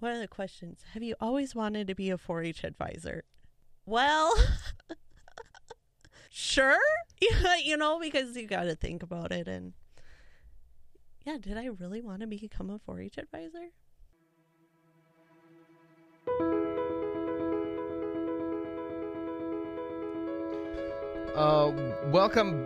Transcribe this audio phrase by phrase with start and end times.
[0.00, 0.82] What are the questions?
[0.94, 3.24] Have you always wanted to be a 4 H advisor?
[3.84, 4.32] Well,
[6.30, 6.78] sure.
[7.64, 9.48] You know, because you got to think about it.
[9.48, 9.72] And
[11.26, 13.70] yeah, did I really want to become a 4 H advisor?
[21.34, 21.72] Uh,
[22.12, 22.64] welcome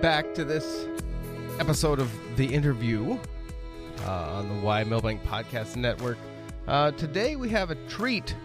[0.00, 0.86] back to this
[1.58, 3.18] episode of the interview
[4.06, 6.18] uh, on the Why Milbank Podcast Network.
[6.70, 8.36] Uh, today we have a treat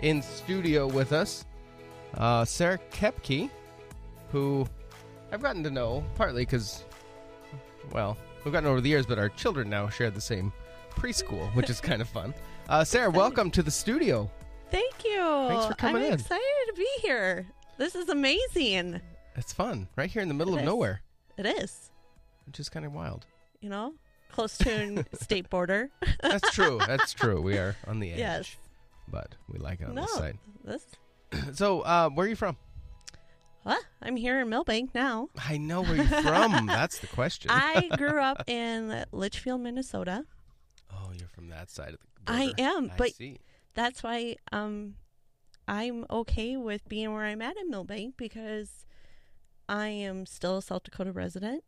[0.00, 1.44] in studio with us,
[2.14, 3.48] uh, Sara Koepke,
[4.32, 4.66] who
[5.30, 6.84] I've gotten to know partly because,
[7.92, 10.52] well, we've gotten over the years, but our children now share the same
[10.96, 12.34] preschool, which is kind of fun.
[12.68, 14.28] Uh, Sarah, welcome to the studio.
[14.72, 15.20] Thank you.
[15.48, 16.14] Thanks for coming I'm in.
[16.14, 17.46] excited to be here.
[17.78, 19.00] This is amazing.
[19.36, 20.66] It's fun, right here in the middle It of is.
[20.66, 21.00] nowhere,
[21.38, 21.92] It is,
[22.44, 23.24] which is kind of wild.
[23.60, 23.94] you know,
[24.32, 25.90] close to a state border.
[26.20, 26.78] That's true.
[26.86, 27.40] That's true.
[27.40, 28.18] We are on the edge.
[28.18, 28.56] Yes.
[29.08, 30.38] But we like it on no, this side.
[30.64, 30.86] this.
[31.54, 32.56] So, uh, where are you from?
[33.62, 33.82] What?
[34.02, 35.28] I'm here in Milbank now.
[35.48, 36.66] I know where you're from.
[36.66, 37.50] That's the question.
[37.50, 40.24] I grew up in Litchfield, Minnesota.
[40.92, 42.52] oh, you're from that side of the border.
[42.58, 43.38] I am, I but- see.
[43.74, 44.96] That's why um,
[45.66, 48.84] I'm okay with being where I'm at in Milbank because
[49.68, 51.64] I am still a South Dakota resident,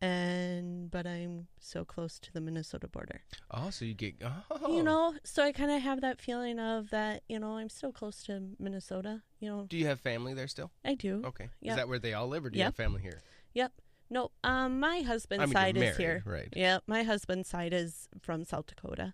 [0.00, 3.22] and but I'm so close to the Minnesota border.
[3.50, 4.14] Oh, so you get.
[4.50, 4.74] Oh.
[4.76, 7.22] You know, so I kind of have that feeling of that.
[7.28, 9.22] You know, I'm still close to Minnesota.
[9.40, 10.70] You know, Do you have family there still?
[10.84, 11.22] I do.
[11.24, 11.48] Okay.
[11.62, 11.70] Yep.
[11.72, 13.20] Is that where they all live, or do you have family here?
[13.54, 13.72] Yep.
[14.10, 16.22] No, um, my husband's I mean, side you're is here.
[16.24, 16.48] right?
[16.56, 19.12] Yep, my husband's side is from South Dakota.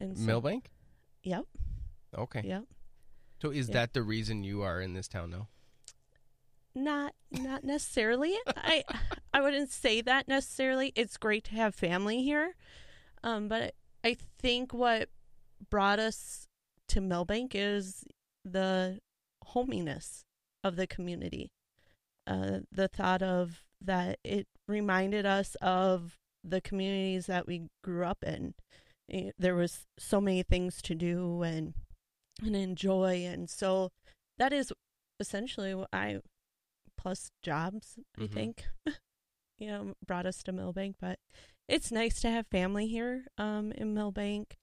[0.00, 0.70] And so, Milbank.
[1.22, 1.44] Yep.
[2.16, 2.42] Okay.
[2.44, 2.64] Yep.
[3.40, 3.74] So, is Yeah.
[3.74, 5.46] that the reason you are in this town now?
[6.74, 8.34] Not not necessarily.
[8.56, 8.82] I
[9.38, 10.92] I wouldn't say that necessarily.
[10.96, 12.56] It's great to have family here.
[13.22, 15.10] Um, but I think what
[15.70, 16.48] brought us
[16.88, 18.04] to Milbank is
[18.44, 18.98] the
[19.44, 20.24] hominess
[20.64, 21.52] of the community.
[22.26, 28.24] Uh, the thought of that it reminded us of the communities that we grew up
[28.24, 28.54] in.
[29.08, 31.74] Eh, There was so many things to do and
[32.42, 33.90] and enjoy, and so
[34.36, 34.72] that is
[35.20, 36.22] essentially what I
[36.96, 38.00] plus jobs.
[38.18, 38.32] I Mhm.
[38.32, 38.64] think
[39.58, 41.18] you know brought us to Milbank, but
[41.68, 44.56] it's nice to have family here um, in Milbank.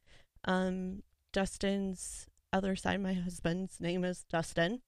[0.45, 4.81] Um, Dustin's other side, my husband's name is Dustin.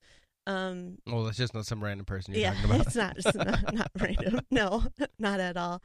[0.45, 2.87] Um, Well, that's just not some random person you're yeah, talking about.
[2.87, 4.39] it's not it's not, not random.
[4.49, 4.83] No,
[5.19, 5.81] not at all.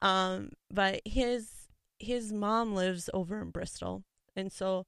[0.00, 1.50] Um, but his
[1.98, 4.04] his mom lives over in Bristol,
[4.36, 4.84] and so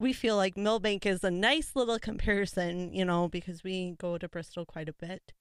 [0.00, 4.28] we feel like Milbank is a nice little comparison, you know, because we go to
[4.28, 5.32] Bristol quite a bit.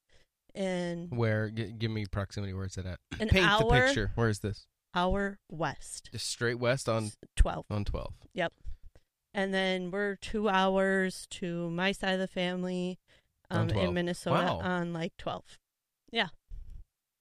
[0.57, 1.49] And Where?
[1.49, 2.53] G- give me proximity.
[2.53, 2.99] Where is it at?
[3.19, 4.11] an Paint hour, the picture.
[4.15, 4.65] Where is this?
[4.95, 8.13] hour west, Just straight west on twelve, on twelve.
[8.33, 8.51] Yep.
[9.35, 12.97] and then we're two hours to my side of the family,
[13.51, 14.59] um, in Minnesota Wow.
[14.59, 15.59] on like twelve.
[16.11, 16.29] Yeah,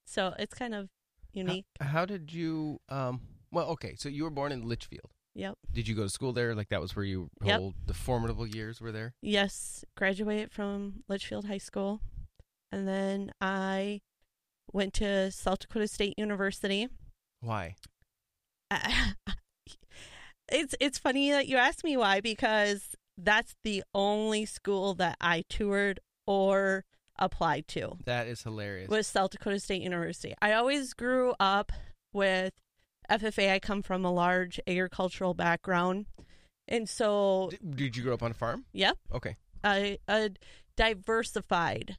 [0.06, 0.88] so it's kind of
[1.32, 1.66] unique.
[1.80, 2.78] How, how did you?
[2.88, 3.20] Um.
[3.52, 3.94] Well, okay.
[3.96, 5.10] So you were born in Litchfield.
[5.34, 5.58] Yep.
[5.70, 6.54] Did you go to school there?
[6.54, 7.60] Like that was where you Yep.
[7.60, 9.12] whole the formidable years were there.
[9.20, 12.00] Yes, graduated from Litchfield High School,
[12.76, 14.00] and then I
[14.72, 16.88] went to South Dakota State University.
[17.40, 17.76] Why?
[20.48, 25.44] it's it's funny that you ask me why because that's the only school that I
[25.48, 26.84] toured or
[27.18, 28.88] applied to That is hilarious.
[28.90, 30.34] was South Dakota State University.
[30.42, 31.72] I always grew up
[32.12, 32.52] with
[33.10, 33.52] FFA.
[33.52, 36.06] I come from a large agricultural background,
[36.68, 38.64] and so did you grow up on a farm?
[38.74, 39.36] yep, Okay.
[39.64, 40.30] a, a
[40.76, 41.96] diversified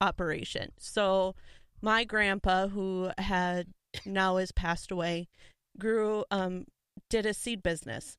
[0.00, 0.72] operation.
[0.78, 1.34] So
[1.80, 3.68] my grandpa, who had
[4.04, 5.28] now has passed away,
[5.78, 6.64] grew um
[7.08, 8.16] did a seed business.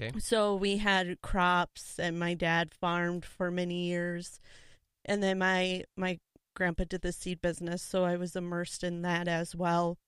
[0.00, 0.18] Okay.
[0.18, 4.40] So we had crops, and my dad farmed for many years,
[5.04, 6.18] and then my my
[6.54, 9.98] grandpa did the seed business, so I was immersed in that as well.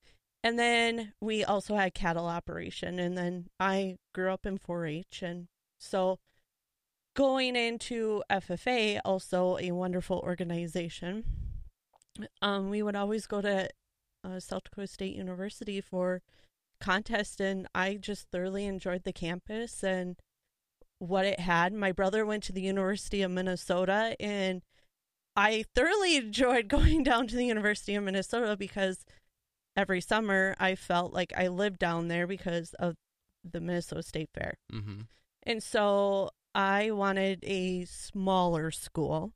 [0.43, 5.47] And then we also had cattle operation, and then I grew up in 4-H, and
[5.79, 6.19] so
[7.15, 11.23] going into FFA, also a wonderful organization.
[12.41, 13.69] Um, we would always go to
[14.23, 16.21] uh, South Dakota State University for
[16.79, 20.17] contests, and I just thoroughly enjoyed the campus and
[20.99, 21.73] what it had.
[21.73, 24.61] My brother went to the University of Minnesota, and
[25.35, 29.05] I thoroughly enjoyed going down to the University of Minnesota because
[29.75, 32.95] every summer I felt like I lived down there because of
[33.43, 34.57] the Minnesota State Fair.
[34.73, 35.01] Mm-hmm.
[35.43, 39.33] And so I wanted a smaller school.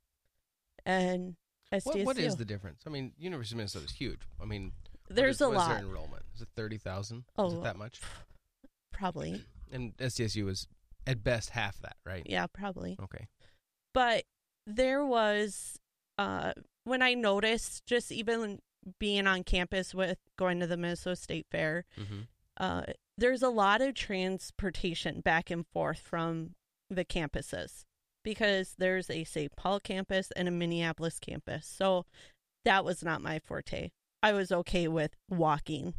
[0.85, 1.35] And
[1.83, 2.81] What, what is the difference?
[2.87, 4.21] I mean, University of Minnesota is huge.
[4.41, 4.71] I mean,
[5.09, 5.69] There's is- a is lot.
[5.69, 6.23] their enrollment?
[6.33, 7.19] Is it thirty thousand?
[7.19, 7.99] is Oh, it that much?
[8.93, 9.43] Probably.
[9.71, 10.67] And SDSU was
[11.05, 12.23] at best half that, right?
[12.25, 12.97] Yeah, probably.
[13.01, 13.27] Okay.
[13.93, 14.23] But
[14.65, 15.77] there was
[16.17, 16.53] uh
[16.85, 18.59] when I noticed just even
[18.97, 22.19] being on campus with going to the Minnesota State Fair, Mm-hmm.
[22.57, 22.83] uh
[23.17, 26.55] there's a lot of transportation back and forth from
[26.89, 27.85] the campuses
[28.23, 29.55] because there's a St.
[29.55, 31.65] Paul campus and a Minneapolis campus.
[31.65, 32.05] So
[32.65, 33.91] that was not my forte.
[34.21, 35.93] I was okay with walking.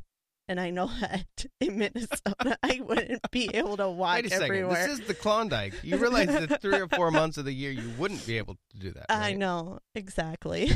[0.48, 4.44] And I know that in Minnesota I wouldn't be able to walk Wait a second.
[4.44, 4.88] everywhere.
[4.88, 5.75] This is the Klondike.
[5.82, 8.78] You realize that three or four months of the year you wouldn't be able to
[8.78, 9.06] do that.
[9.08, 10.70] I know exactly.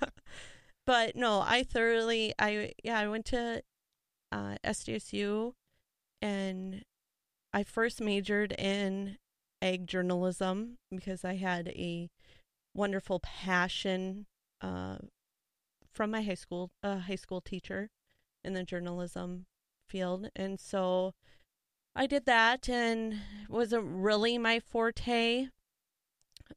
[0.86, 3.62] but no, I thoroughly I yeah, I went to
[4.32, 5.52] uh SDSU
[6.22, 6.82] and
[7.52, 9.18] I first majored in
[9.64, 12.10] ag journalism because I had a
[12.74, 14.26] wonderful passion
[14.60, 14.98] uh
[15.92, 17.88] from my high school uh, high school teacher
[18.42, 19.46] in the journalism
[19.88, 21.14] field and so
[21.96, 25.48] I did that and wasn't really my forte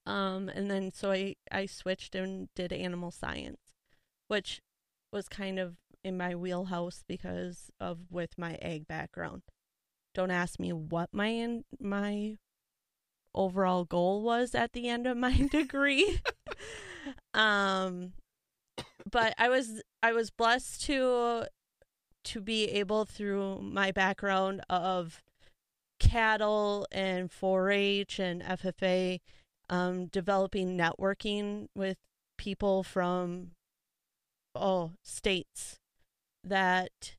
[0.05, 3.59] um, and then so I, I switched and did animal science,
[4.27, 4.61] which
[5.11, 9.43] was kind of in my wheelhouse because of with my ag background.
[10.13, 12.37] Don't ask me what my in, my
[13.37, 16.19] overall goal was at the end of my degree.
[17.33, 18.13] um,
[19.09, 21.45] but I was I was blessed to
[22.25, 25.21] to be able through my background of
[25.99, 29.19] cattle and 4-H and FFA
[29.69, 31.97] um, developing networking with
[32.37, 33.51] people from
[34.53, 35.77] oh states
[36.43, 37.15] that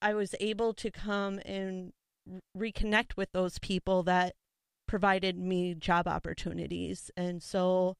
[0.00, 1.92] I was able to come and
[2.56, 4.34] reconnect with those people that
[4.92, 7.96] provided me job opportunities and so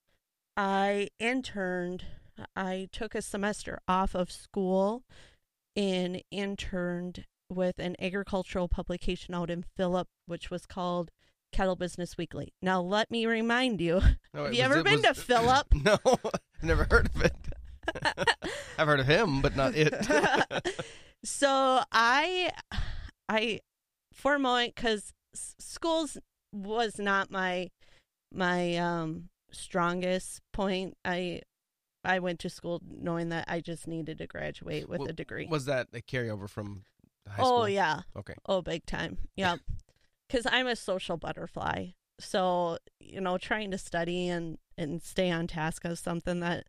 [0.59, 2.05] I interned
[2.55, 5.03] I took a semester off of school
[5.75, 11.11] and interned with an agricultural publication out in Philip which was called
[11.51, 12.53] Cattle Business Weekly.
[12.61, 14.03] Now, let me remind you
[14.35, 15.69] No, Have you was- ever been was- to Philip?
[15.75, 15.97] No,
[16.63, 17.37] never heard of it.
[18.77, 19.95] I've heard of him, but not it.
[21.25, 22.51] so I,
[23.31, 23.61] I,
[24.13, 26.19] for a moment, because schools
[26.53, 27.71] was not my
[28.33, 30.97] my um strongest point.
[31.05, 31.43] I
[32.05, 35.47] I went to school knowing that I just needed to graduate with Well, a degree.
[35.49, 36.83] Was that a carryover from
[37.29, 37.69] high oh school?
[37.69, 38.35] yeah, Okay.
[38.47, 39.19] oh big time.
[39.37, 39.61] Yep.
[40.29, 41.89] Because I'm a social butterfly,
[42.19, 46.67] so you know, trying to study and and stay on task was something that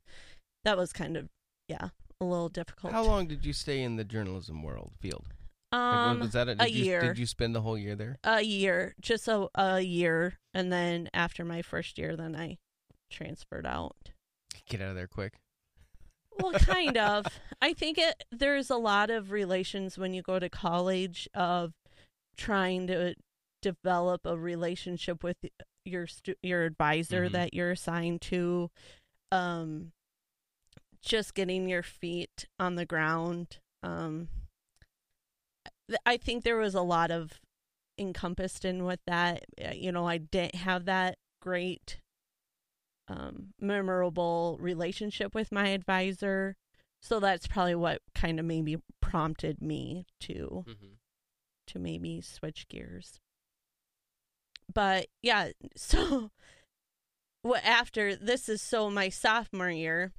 [0.65, 1.29] that was kind of
[1.67, 1.89] yeah
[2.21, 2.93] a little difficult.
[2.93, 5.27] How long did you stay in the journalism world field?
[5.73, 7.01] Um, was that a, a did you, year.
[7.01, 8.17] Did you spend the whole year there?
[8.23, 12.57] a year, just a a year, and then after my first year, then I
[13.09, 13.95] transferred out.
[14.69, 15.39] Get out of there quick.
[16.39, 17.25] Well, kind of.
[17.61, 21.73] I think it there's a lot of relations when you go to college of
[22.37, 23.15] trying to
[23.61, 25.37] develop a relationship with
[25.85, 27.31] your stu- your advisor Mhm.
[27.33, 28.69] that you're assigned to
[29.31, 29.91] um
[31.01, 34.27] just getting your feet on the ground um
[36.05, 37.39] I think there was a lot of
[37.97, 41.99] encompassed in with that Uh, you know I didn't have that great
[43.07, 46.55] um, memorable relationship with my advisor.
[47.01, 50.93] So that's probably what kind of maybe prompted me to Mm-hmm.
[51.67, 53.19] to maybe switch gears.
[54.73, 56.31] But yeah, so
[57.41, 60.13] what after this is so my sophomore year,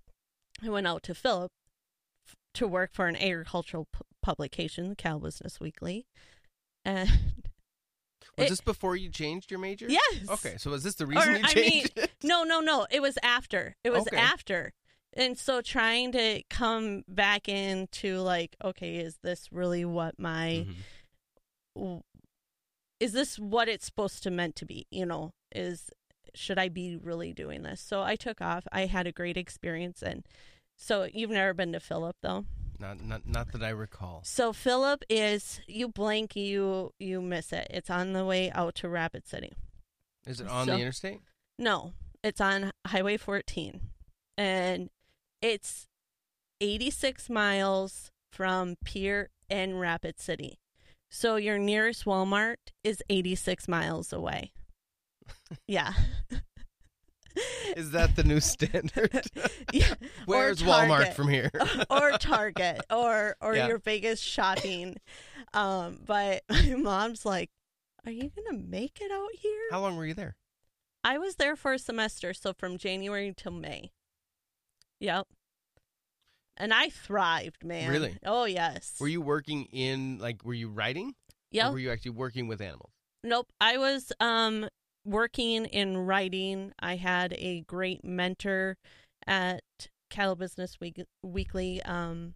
[0.63, 1.51] I went out to Philip
[2.29, 6.07] f- to work for an agricultural p- publication, the Cow Business Weekly,
[6.85, 7.09] and
[8.39, 9.87] Was It- this before you changed your major?
[9.89, 12.11] yes, Okay, so was this the reason Or, you I changed it?
[12.25, 12.87] No, no, no.
[12.91, 13.77] It was after.
[13.85, 14.17] It was Okay.
[14.17, 14.73] after.
[15.13, 20.67] And so trying to come back into like, okay, is this really what my
[21.77, 22.01] Mhm.
[22.99, 24.87] is this what it's supposed to meant to be?
[24.91, 25.91] You know, is
[26.35, 27.81] should I be really doing this?
[27.81, 28.67] So I took off.
[28.73, 30.27] I had a great experience and
[30.77, 32.47] so you've never been to Philip though.
[32.85, 34.21] Not, not, not that I recall.
[34.25, 37.67] So Philip is you blank you you miss it.
[37.71, 39.53] It's on the way out to Rapid City.
[40.27, 41.21] Is it on So- the interstate?
[41.59, 43.81] No, it's on Highway 14.
[44.37, 44.91] And
[45.41, 45.87] it's
[46.61, 50.59] 86 miles from Pierre and Rapid City.
[51.11, 54.53] So your nearest Walmart is 86 miles away.
[55.69, 55.93] Yeah.
[57.77, 59.11] Is that the new standard?
[59.73, 59.95] yeah.
[60.27, 61.51] Where's Walmart from here?
[61.91, 63.69] or Target or or Yeah.
[63.69, 64.97] your biggest shopping.
[65.53, 67.51] Um but my mom's like,
[68.07, 70.37] "Are you going to make it out here?" How long were you there?
[71.03, 73.91] I was there for a semester, so from January till May.
[75.01, 75.27] Yep.
[76.57, 77.91] And I thrived, man.
[77.91, 78.17] Really?
[78.25, 78.95] Oh yes.
[79.01, 80.45] Were you working in like?
[80.45, 81.15] Were you writing?
[81.51, 81.71] Yeah.
[81.71, 82.93] Were you actually working with animals?
[83.25, 83.49] Nope.
[83.61, 84.69] I was um
[85.05, 86.73] working in writing.
[86.79, 88.77] I had a great mentor
[89.27, 89.63] at
[90.11, 92.35] Cattle Business Week- Weekly, um,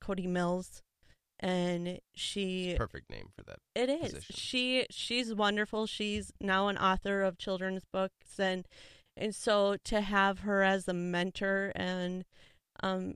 [0.00, 0.82] Cody Mills,
[1.40, 3.58] and she Perfect name for that.
[3.74, 4.34] it is position.
[4.36, 5.86] she she's wonderful.
[5.86, 8.66] She's now an author of children's books, and
[9.16, 12.24] and so to have her as a mentor and
[12.82, 13.14] um.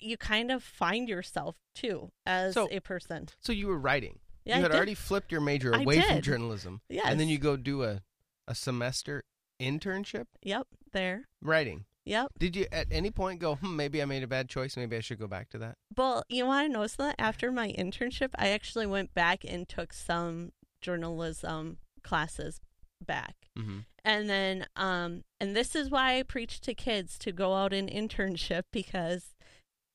[0.00, 3.28] You kind of find yourself too as So- a person.
[3.40, 4.18] So you were writing.
[4.44, 6.82] Yeah, you had already flipped your major away from journalism.
[6.90, 7.06] Yes.
[7.08, 8.02] And then you go do a,
[8.46, 9.22] a semester
[9.60, 11.28] internship Yep, there.
[11.42, 11.84] writing.
[12.06, 12.32] Yep.
[12.38, 14.76] Did you at any point go, hmm, maybe I made a bad choice.
[14.76, 15.78] Maybe I should go back to that?
[15.96, 17.14] Well, you want to know something?
[17.18, 22.60] After my internship, I actually went back and took some journalism classes
[23.04, 23.34] back.
[23.58, 23.78] Mm-hmm.
[24.04, 27.88] And then, um, and this is why I preach to kids to go out and
[27.88, 29.34] internship because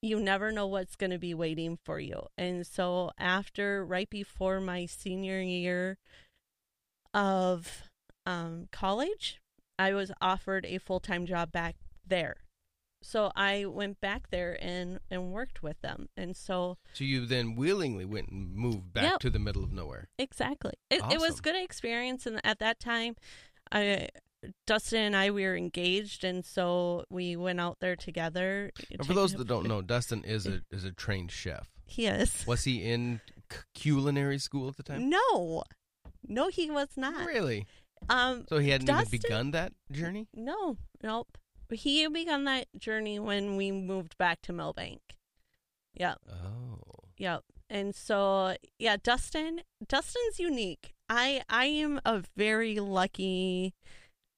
[0.01, 2.23] you never know what's going to be waiting for you.
[2.37, 5.99] And so, after, right before my senior year
[7.13, 7.83] of
[8.25, 9.39] um, college,
[9.77, 12.35] I was offered a full time job back there.
[13.01, 16.09] So I went back there and, and worked with them.
[16.17, 19.19] And so So you then willingly went and moved back Yep.
[19.21, 20.09] to the middle of nowhere.
[20.17, 20.73] Exactly.
[20.89, 21.41] It, it was Awesome.
[21.43, 23.15] good experience, and at that time,
[23.71, 24.09] I
[24.67, 28.71] Dustin and I we were engaged, and so we went out there together.
[28.91, 31.69] And for those that don't know, Dustin is a is a trained chef.
[31.85, 32.45] he is.
[32.47, 33.21] Was he in
[33.51, 35.09] c- culinary school at the time?
[35.09, 35.63] No,
[36.27, 37.25] no, he was not.
[37.25, 37.65] Really?
[38.07, 40.27] Um, So he hadn't Dustin- even begun that journey?
[40.33, 41.37] no, nope.
[41.71, 45.01] He began that journey when we moved back to Milbank.
[45.93, 46.17] Yep.
[46.31, 46.79] Oh.
[47.17, 47.43] Yep.
[47.69, 50.93] And so yeah, Dustin Dustin's unique.
[51.09, 53.75] I I am a very lucky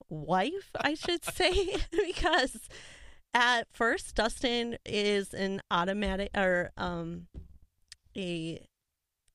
[0.09, 2.67] wife, I should say, because
[3.33, 7.27] at first Dustin is an automatic or um
[8.17, 8.65] a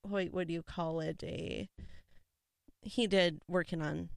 [0.06, 1.23] wait, what do you call it?
[1.25, 1.71] A
[2.87, 4.11] he did working on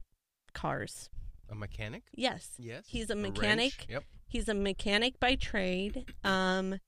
[0.54, 1.10] cars.
[1.50, 2.04] A mechanic?
[2.14, 2.52] Yes.
[2.58, 2.84] Yes.
[2.88, 3.86] He's a mechanic.
[3.88, 4.04] Yep.
[4.28, 6.04] He's a mechanic by trade.
[6.22, 6.78] Um,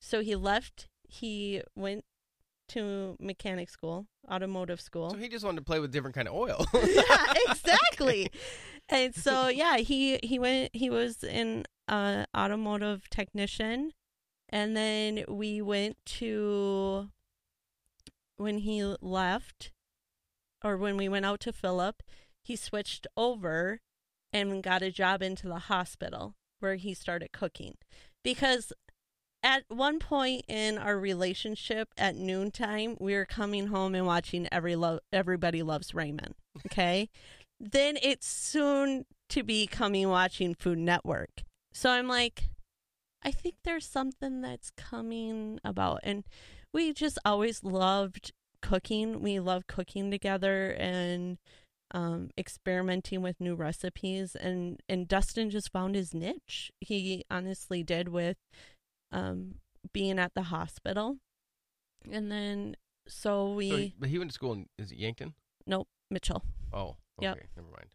[0.00, 0.88] so he left.
[1.06, 2.04] He went
[2.68, 5.10] to mechanic school, automotive school.
[5.10, 6.64] So he just wanted to play with different kind of oil.
[6.74, 8.30] yeah, exactly.
[8.88, 10.70] And so yeah, he he went.
[10.74, 13.92] He was an uh, automotive technician,
[14.48, 17.10] and then we went to
[18.36, 19.72] when he left,
[20.64, 22.02] or when we went out to Philip,
[22.42, 23.80] he switched over
[24.32, 27.76] and got a job into the hospital where he started cooking.
[28.22, 28.72] Because
[29.42, 34.76] at one point in our relationship at noontime we were coming home and watching every
[34.76, 36.34] lo- everybody loves raymond
[36.66, 37.08] okay?
[37.62, 41.42] Then it's soon to be coming watching food network.
[41.72, 42.44] So i'm like
[43.22, 46.00] i think there's something that's coming about.
[46.02, 46.24] And
[46.72, 51.38] we just always loved cooking we love cooking together and
[51.92, 56.70] um, experimenting with new recipes and and Dustin just found his niche.
[56.80, 58.36] He honestly did with
[59.10, 59.56] um,
[59.92, 61.16] being at the hospital,
[62.10, 62.76] and then
[63.08, 65.34] so we So he, but he went to school in is it Yankton?
[65.66, 66.42] nope Mitchell.
[66.72, 67.22] Oh, okay.
[67.22, 67.38] Yep.
[67.56, 67.88] Never mind.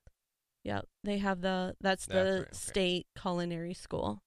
[0.66, 2.48] Yep, they have the that's the right, okay.
[2.52, 4.24] state culinary school.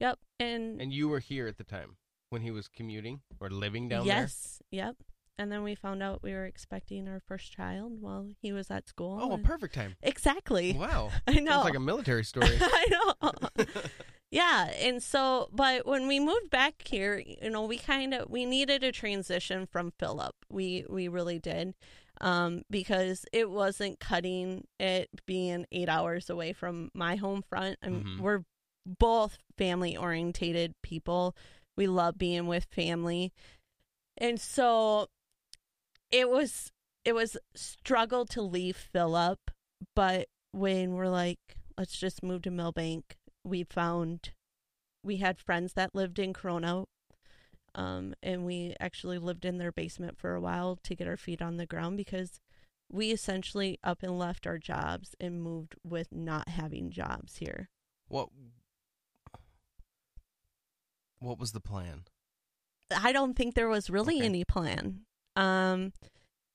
[0.00, 1.96] Yep, and, And you were here at the time
[2.30, 4.22] when he was commuting or living down there?
[4.22, 4.96] yes, yep.
[5.38, 8.86] And then we found out we were expecting our first child while he was at
[8.88, 9.18] school.
[9.20, 9.96] Oh, a and- perfect time.
[10.02, 10.72] exactly.
[10.74, 11.10] Wow.
[11.26, 11.52] I know.
[11.52, 12.58] Sounds like a military story.
[12.60, 13.32] I know.
[14.30, 18.44] yeah, and so but when we moved back here, you know, we kind of we
[18.44, 20.34] needed a transition from Philip.
[20.50, 21.74] We we really did.
[22.20, 27.78] Um because it wasn't cutting it being 8 hours away from my home front.
[27.82, 28.20] And Mhm.
[28.20, 28.42] we're
[28.86, 31.34] both family orientated people.
[31.76, 33.32] We love being with family.
[34.18, 35.08] And so
[36.12, 36.70] it was
[37.04, 39.40] it was struggle to leave Philip,
[39.96, 41.40] but when we're like,
[41.76, 44.30] let's just move to Milbank, we found
[45.02, 46.84] we had friends that lived in Corona.
[47.74, 51.40] Um, and we actually lived in their basement for a while to get our feet
[51.40, 52.38] on the ground because
[52.92, 57.70] we essentially up and left our jobs and moved with not having jobs here.
[58.08, 58.28] what
[61.18, 62.04] What was the plan?
[62.94, 64.26] I don't think there was really Okay.
[64.26, 65.06] any plan.
[65.36, 65.92] Um,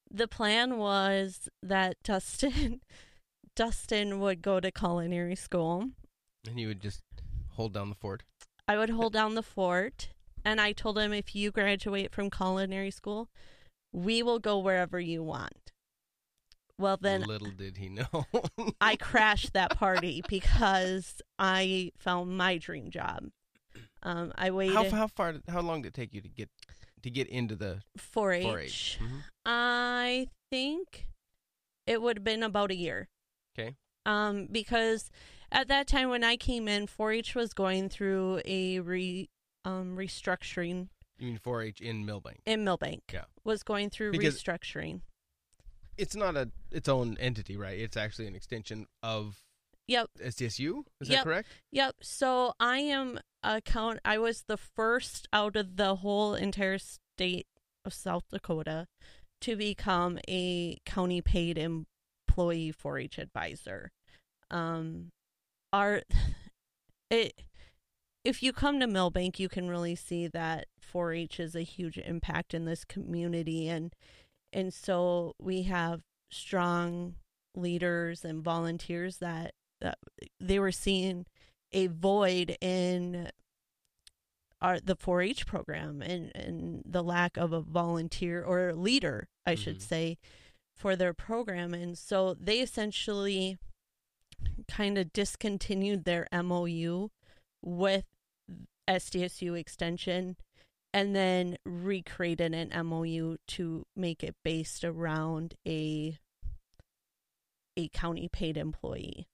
[0.09, 2.81] the plan was that Dustin,
[3.55, 5.89] Dustin would go to culinary school.
[6.47, 7.03] And you would just
[7.51, 8.23] hold down the fort.
[8.67, 10.09] I would hold down the fort,
[10.43, 13.29] and I told him, if you graduate from culinary school,
[13.93, 15.71] we will go wherever you want.
[16.79, 18.25] Well, then Little did he know.
[18.81, 23.29] I crashed that party because I found my dream job.
[24.03, 24.75] Um, I waited.
[24.75, 25.35] how how far?
[25.49, 26.49] How long did it take you to get
[27.03, 28.43] to get into the 4-H.
[28.45, 28.99] 4-H?
[29.01, 29.23] Mhm.
[29.45, 31.07] I think
[31.85, 33.07] it would have been about a year.
[33.57, 33.75] Okay.
[34.05, 35.09] Um, because
[35.51, 39.29] at that time when I came in, 4-H was going through a re
[39.65, 40.87] um restructuring
[41.17, 42.39] You mean 4-H in Milbank?
[42.45, 43.03] in Milbank.
[43.11, 43.25] Yeah.
[43.43, 45.01] Was going through Because- restructuring.
[45.97, 47.79] It's not a its own entity, right?
[47.79, 49.43] It's actually an extension of
[49.87, 50.09] Yep.
[50.19, 50.83] SDSU.
[50.99, 51.17] Is Yep.
[51.17, 51.49] that correct?
[51.71, 51.95] Yep.
[52.01, 53.99] So I am a count.
[54.03, 57.47] I was the first out of the whole entire state
[57.85, 58.87] of South Dakota
[59.41, 63.91] to become a county paid employee 4-H advisor.
[64.49, 65.09] Um,
[65.71, 66.01] our
[67.09, 67.33] it
[68.23, 72.53] if you come to Milbank, you can really see that 4-H is a huge impact
[72.53, 73.93] in this community, and
[74.51, 77.15] and so we have strong
[77.55, 79.53] leaders and volunteers that
[80.39, 81.25] they were seeing
[81.71, 83.29] a void in
[84.61, 89.77] our the 4-H program and and the lack of a volunteer or leader, I should
[89.77, 89.81] Mhm.
[89.81, 90.17] say,
[90.75, 93.57] for their program, and so they essentially
[94.67, 97.09] kind of discontinued their MOU
[97.61, 98.05] with
[98.87, 100.37] SDSU extension
[100.93, 106.17] and then recreated an MOU to make it based around a
[107.75, 109.27] a county paid employee.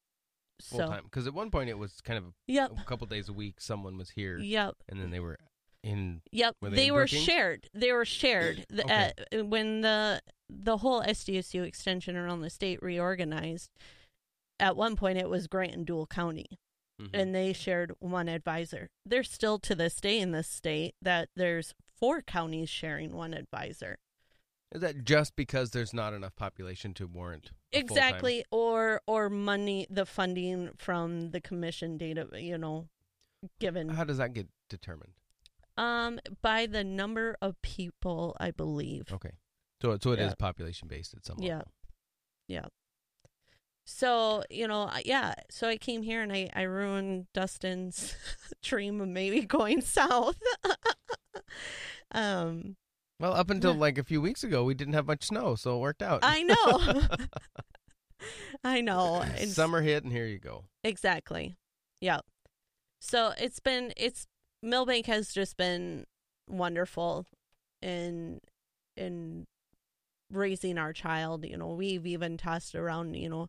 [0.63, 1.03] Full So time.
[1.03, 2.72] Because at one point it was kind of Yep.
[2.79, 3.60] a couple days a week.
[3.62, 4.75] Someone was here, Yep.
[4.89, 5.38] and then they were
[5.84, 6.22] in.
[6.32, 6.55] Yep.
[6.62, 7.70] Were they they in were shared.
[7.74, 8.65] They were shared.
[8.70, 9.13] The, Okay.
[9.39, 13.70] uh, when the the whole SDSU extension around the state reorganized,
[14.60, 16.60] at one point it was Grant and Deuel County,
[17.01, 17.10] Mhm.
[17.13, 18.89] and they shared one advisor.
[19.05, 23.98] There's still to this day in this state that there's four counties sharing one advisor.
[24.74, 30.06] Is that just because there's not enough population to warrant exactly or or money the
[30.06, 32.88] funding from the commission data you know
[33.60, 35.13] given How does that get determined?
[35.77, 39.32] um by the number of people i believe Okay,
[39.82, 40.36] so so it is Yeah.
[40.38, 41.63] population based at some level.
[42.48, 42.58] Yeah.
[42.60, 42.72] level.
[43.86, 48.15] so you know yeah so i came here and i i ruined dustin's
[48.62, 50.39] dream of maybe going south
[52.12, 52.76] um
[53.24, 55.80] Well, up until like a few weeks ago, we didn't have much snow, so it
[55.80, 56.20] worked out.
[56.24, 57.02] i know
[58.66, 60.66] i know and Summer hit, and here you go.
[60.84, 61.56] Exactly.
[62.02, 62.20] Yeah.
[63.00, 64.28] So it's been it's
[64.62, 66.04] Milbank has just been
[66.50, 67.26] wonderful
[67.82, 68.42] in
[68.98, 69.46] in
[70.30, 71.46] raising our child.
[71.46, 73.48] You know, we've even tossed around, you know,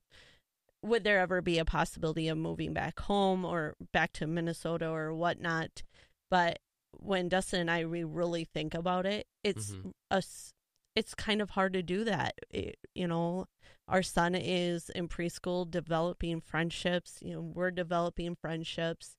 [0.84, 5.12] would there ever be a possibility of moving back home or back to Minnesota or
[5.12, 5.82] whatnot?
[6.30, 6.60] But
[6.98, 9.92] when Dustin and I we really think about it, it's Mhm.
[10.10, 10.52] us
[10.96, 12.34] it's kind of hard to do that.
[12.50, 13.46] It, you know,
[13.88, 19.16] our son is in preschool developing friendships you know we're developing friendships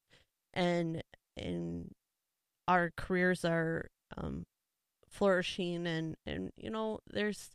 [0.53, 1.03] and
[1.37, 1.91] and
[2.67, 4.45] our careers are um
[5.09, 7.51] flourishing and and you know there's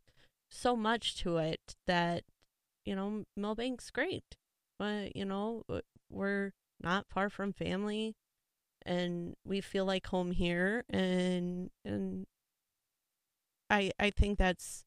[0.50, 2.24] so much to it that
[2.85, 4.37] you know Milbank's great
[4.78, 5.64] but you know
[6.11, 8.14] we're not far from family
[8.87, 12.27] and we feel like home here and and
[13.69, 14.85] I I think that's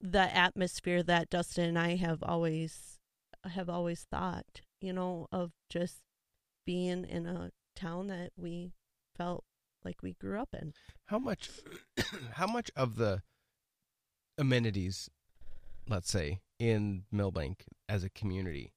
[0.00, 2.98] the atmosphere that Dustin and I have always
[3.44, 6.00] have always thought, you know, of just
[6.64, 8.72] being in a town that we
[9.16, 9.44] felt
[9.84, 10.72] like we grew up in.
[11.06, 11.50] How much?
[12.32, 13.22] how much of the
[14.36, 15.08] amenities,
[15.88, 18.72] let's say, in Milbank as a community,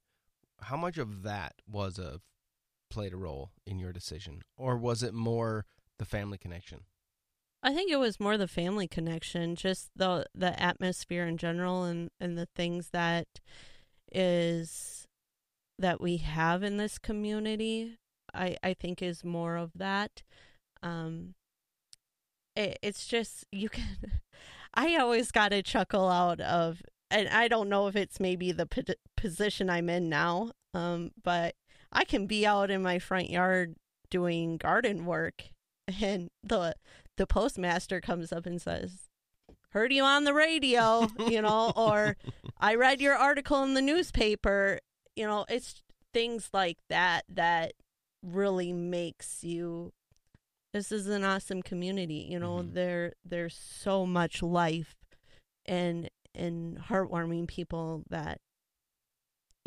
[0.62, 2.22] how much of that was a
[2.90, 5.66] played a role in your decision, or was it more
[5.98, 6.82] the family connection?
[7.62, 12.10] I think it was more the family connection, just the the atmosphere in general and
[12.20, 13.28] and the things that
[14.12, 15.06] is
[15.78, 17.98] that we have in this community.
[18.34, 20.24] I I think is more of that.
[20.82, 21.36] Um
[22.56, 24.22] it, it's just you can
[24.74, 28.68] I always got a chuckle out of and I don't know if it's maybe the
[28.68, 28.84] po-
[29.18, 31.56] position I'm in now, um but
[31.92, 33.76] I can be out in my front yard
[34.10, 35.44] doing garden work
[36.02, 36.76] and the
[37.18, 39.10] the postmaster comes up and says,
[39.72, 42.16] "Heard you on the radio," you know, or
[42.60, 44.80] "I read your article in the newspaper."
[45.16, 45.82] You know, it's
[46.14, 47.74] things like that that
[48.24, 49.92] really makes you
[50.74, 52.74] this is an awesome community, you know, Mhm.
[52.74, 54.96] there there's so much life
[55.66, 58.40] and and heartwarming people that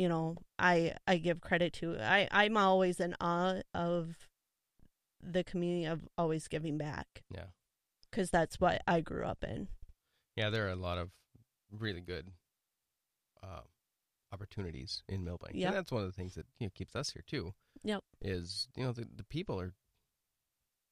[0.02, 1.96] you know, I I give credit to.
[2.00, 4.16] I I'm always in awe of
[5.22, 7.50] the community of always giving back Yeah,
[8.10, 9.68] because that's what I grew up in.
[10.34, 10.50] yeah.
[10.50, 11.10] There are a lot of
[11.70, 12.32] really good
[13.42, 13.60] uh,
[14.32, 17.24] opportunities in Milbank, yeah that's one of the things that you know, keeps us here
[17.26, 17.54] too.
[17.84, 18.02] Yep.
[18.20, 19.72] Is you know the the people are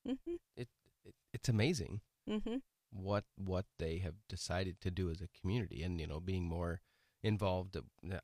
[0.07, 0.69] hmm it,
[1.05, 2.57] it it's amazing Mm-hmm.
[2.93, 6.81] what what they have decided to do as a community, and you know, being more
[7.23, 7.77] involved.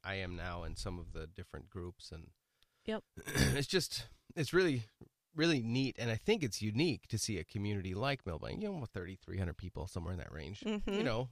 [0.04, 2.28] I am now in some of the different groups, and
[2.84, 3.02] Yep.
[3.54, 4.84] it's just it's really
[5.34, 8.86] really neat, and I think it's unique to see a community like Milbank, you know,
[8.94, 10.90] 3,300 people somewhere in that range, Mm-hmm.
[10.92, 11.28] you know,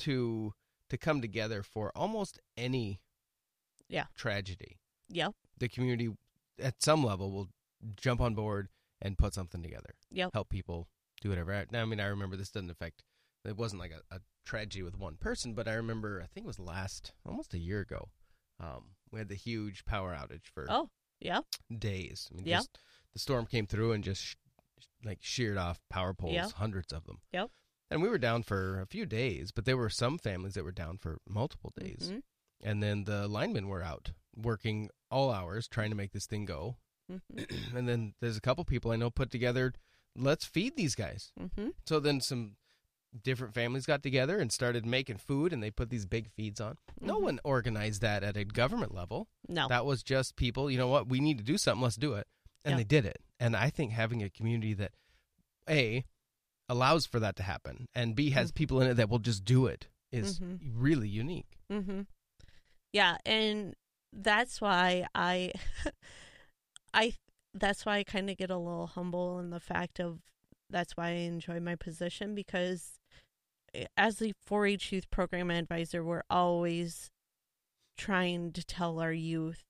[0.00, 0.52] to
[0.90, 3.00] to come together for almost any
[3.88, 4.06] Yeah.
[4.16, 4.78] tragedy.
[5.08, 5.34] Yep.
[5.58, 6.10] The community
[6.58, 7.48] at some level will
[7.96, 8.68] jump on board
[9.00, 9.94] and put something together.
[10.10, 10.30] Yep.
[10.34, 10.88] Help people
[11.20, 11.54] do whatever.
[11.54, 13.02] I- Now, I mean, I remember this doesn't affect.
[13.44, 16.48] It wasn't like a, a tragedy with one person, but I remember I think it
[16.48, 18.08] was last almost a year ago.
[18.60, 21.40] Um, we had the huge power outage for Oh, yeah
[21.76, 22.28] days.
[22.32, 22.58] I mean, Yep.
[22.58, 22.78] just
[23.12, 24.34] the storm came through and just sh-
[25.04, 26.50] like sheared off power poles, Yep.
[26.52, 27.20] hundreds of them.
[27.32, 27.50] Yep.
[27.90, 30.72] And we were down for a few days, but there were some families that were
[30.72, 32.10] down for multiple days.
[32.10, 32.22] Mhm.
[32.62, 36.78] And then the linemen were out working all hours trying to make this thing go.
[37.10, 37.20] Mhm.
[37.76, 39.74] and then there's a couple people I know put together,
[40.16, 41.32] let's feed these guys.
[41.38, 41.74] Mhm.
[41.86, 42.56] So then some
[43.22, 46.76] different families got together and started making food and they put these big feeds on.
[47.00, 47.22] No Mhm.
[47.22, 49.28] one organized that at a government level.
[49.48, 49.68] No.
[49.68, 52.26] That was just people, you know what, we need to do something, let's do it.
[52.64, 52.76] And Yeah.
[52.78, 53.18] they did it.
[53.38, 54.92] And I think having a community that
[55.68, 56.04] A
[56.68, 59.66] allows for that to happen and B has people in it that will just do
[59.66, 60.58] it is Mhm.
[60.74, 61.58] really unique.
[61.70, 62.02] Mm-hmm.
[62.92, 63.74] Yeah, and
[64.12, 65.52] that's why I,
[66.94, 67.14] I,
[67.52, 70.20] that's why I kind of get a little humble in the fact of
[70.70, 72.98] that's why I enjoy my position because
[73.96, 77.10] as the 4-H youth program advisor, we're always
[77.96, 79.64] trying to tell our youth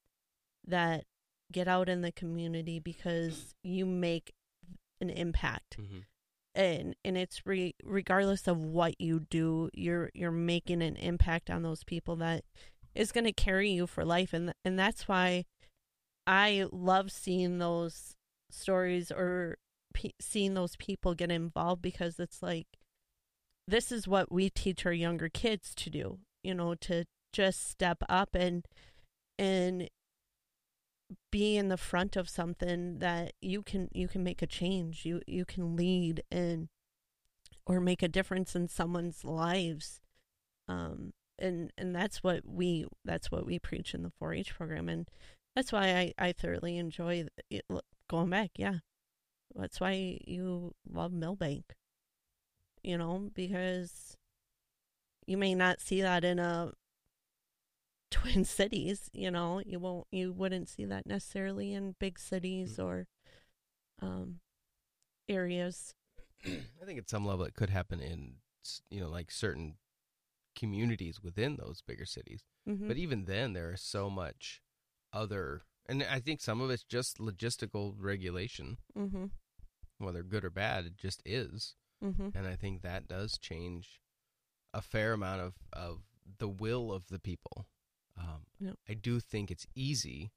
[0.66, 1.04] that
[1.52, 4.32] get out in the community because you make
[5.00, 5.76] an impact.
[5.78, 5.98] Mm-hmm.
[6.56, 11.62] And and it's re- regardless of what you do you're you're making an impact on
[11.64, 12.44] those people that
[12.94, 14.32] is going to carry you for life.
[14.32, 15.46] And and that's why
[16.26, 18.14] I love seeing those
[18.50, 19.58] stories or
[19.94, 22.68] pe- seeing those people get involved because it's like
[23.66, 28.03] this is what we teach our younger kids to do you know to just step
[28.09, 28.66] up and
[29.38, 29.88] and
[31.31, 35.20] be in the front of something that you can you can make a change you
[35.27, 36.68] you can lead and
[37.66, 40.00] or make a difference in someone's lives.
[40.68, 45.09] Um and and that's what we that's what we preach in the 4-H program and
[45.57, 47.64] that's why I I thoroughly enjoy it,
[48.09, 48.79] going back yeah.
[49.55, 51.74] That's why you love Milbank
[52.85, 54.16] you know because
[55.27, 56.73] you may not see that in a
[58.11, 62.85] twin cities you know you won't you wouldn't see that necessarily in big cities Mhm.
[62.85, 63.07] or
[64.01, 64.40] um
[65.29, 65.94] areas
[66.47, 68.37] I think at some level it could happen in
[68.90, 69.77] you know like certain
[70.57, 72.44] communities within those bigger cities.
[72.68, 72.87] mm-hmm.
[72.87, 74.62] But even then there is so much
[75.12, 79.27] other and I think some of it's just logistical regulation, mm-hmm.
[79.99, 81.75] whether good or bad, it just is.
[82.04, 82.28] Mm-hmm.
[82.36, 84.00] And I think that does change
[84.72, 86.02] a fair amount of, of
[86.38, 87.66] the will of the people.
[88.18, 88.46] Um.
[88.88, 90.32] I do think it's easy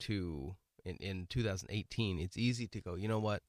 [0.00, 2.18] to in, in 2018.
[2.18, 2.94] It's easy to go.
[2.94, 3.42] You know what,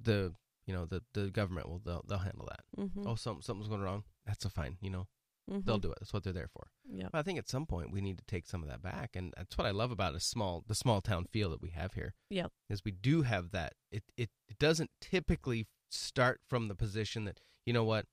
[0.00, 0.34] the
[0.66, 2.80] you know the the government will they'll, they'll handle that.
[2.80, 3.06] Mm-hmm.
[3.06, 4.04] Oh, something something's going wrong.
[4.26, 4.76] That's a fine.
[4.80, 5.06] You know
[5.50, 5.60] mm-hmm.
[5.64, 5.98] they'll do it.
[6.00, 6.66] That's what they're there for.
[6.90, 9.10] yeah But I think at some point we need to take some of that back,
[9.14, 11.94] and that's what I love about a small the small town feel that we have
[11.94, 12.14] here.
[12.30, 12.52] Yep.
[12.68, 13.74] is we do have that.
[13.90, 18.06] It it it doesn't typically start from the position that you know what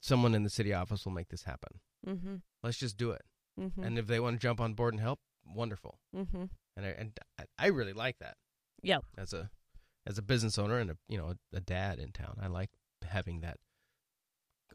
[0.00, 1.80] someone in the city office will make this happen.
[2.06, 2.34] mm-hmm.
[2.62, 3.22] Let's just do it,
[3.60, 3.82] Mm-hmm.
[3.82, 5.98] and if they want to jump on board and help, wonderful.
[6.14, 6.44] mm-hmm.
[6.76, 7.18] And I and
[7.58, 8.36] I- really like that.
[8.82, 9.04] Yep.
[9.16, 9.50] As a
[10.06, 12.70] as a business owner and a you know a, a dad in town, I like
[13.02, 13.56] having that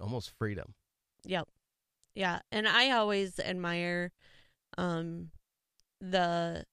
[0.01, 0.73] almost freedom.
[1.25, 1.47] Yep.
[2.15, 4.11] Yeah, and I always admire
[4.77, 5.31] um
[6.01, 6.65] the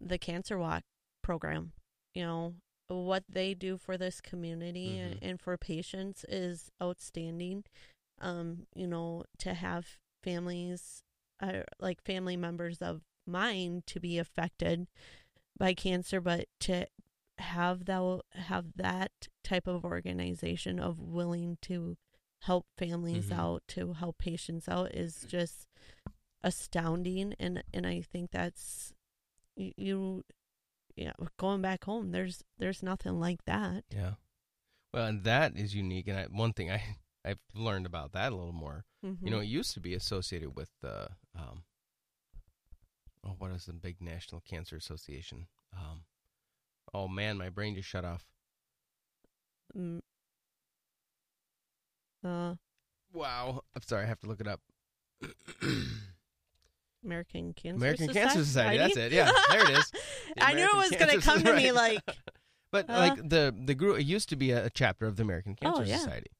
[0.00, 0.84] the cancer walk
[1.22, 1.72] program.
[2.14, 2.54] You know,
[2.88, 5.18] what they do for this community and, Mhm.
[5.22, 7.64] and for patients is outstanding.
[8.20, 11.02] Um, you know, to have families
[11.40, 14.88] uh, like family members of mine to be affected
[15.58, 16.86] by cancer, but to
[17.38, 19.12] have that have that
[19.44, 21.96] type of organization of willing to
[22.42, 23.38] help families Mhm.
[23.38, 25.66] out to help patients out is just
[26.42, 28.92] astounding and and I think that's
[29.56, 30.24] you,
[30.98, 34.14] you yeah going back home there's there's nothing like that Yeah.
[34.92, 36.08] Well, and that is unique.
[36.08, 36.82] And I, one thing I
[37.24, 38.84] I've learned about that a little more.
[39.04, 39.24] mm-hmm.
[39.24, 41.64] You know, it used to be associated with the um,
[43.24, 45.46] oh, what is the big National Cancer Association?
[45.76, 46.02] Um,
[46.94, 48.24] oh man, my brain just shut off.
[49.76, 50.00] Mm.
[52.24, 52.54] uh
[53.12, 54.60] Wow, I'm sorry, I have to look it up.
[57.04, 58.20] American Cancer American Society?
[58.26, 58.78] Cancer Society.
[58.78, 59.12] That's it.
[59.12, 59.90] Yeah, there it is.
[60.36, 62.00] The I knew it was gonna come to me like
[62.70, 65.22] But Uh, like the the group, it used to be a, a chapter of the
[65.22, 65.96] American Cancer Oh, yeah.
[65.98, 66.30] Society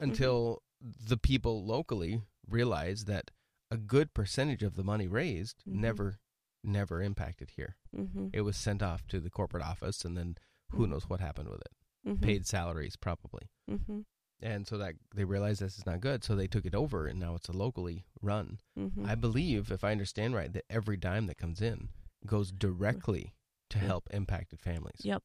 [0.00, 3.30] until the people locally realized that
[3.70, 5.74] a good percentage of the money raised Mhm.
[5.76, 6.18] never
[6.66, 7.76] never impacted here.
[7.94, 8.28] Mm-hmm.
[8.32, 10.36] It was sent off to the corporate office, and then
[10.70, 10.90] who Mhm.
[10.90, 11.72] knows what happened with it?
[12.08, 12.24] Mm-hmm.
[12.24, 14.00] Paid salaries probably, Mm-hmm.
[14.42, 17.18] And so that they realized this is not good, so they took it over, and
[17.20, 18.58] now it's a locally run.
[18.78, 19.06] Mm-hmm.
[19.06, 21.88] I believe, if I understand right, that every dime that comes in
[22.26, 23.34] goes directly
[23.70, 23.86] to Yep.
[23.86, 25.00] help impacted families.
[25.02, 25.22] Yep.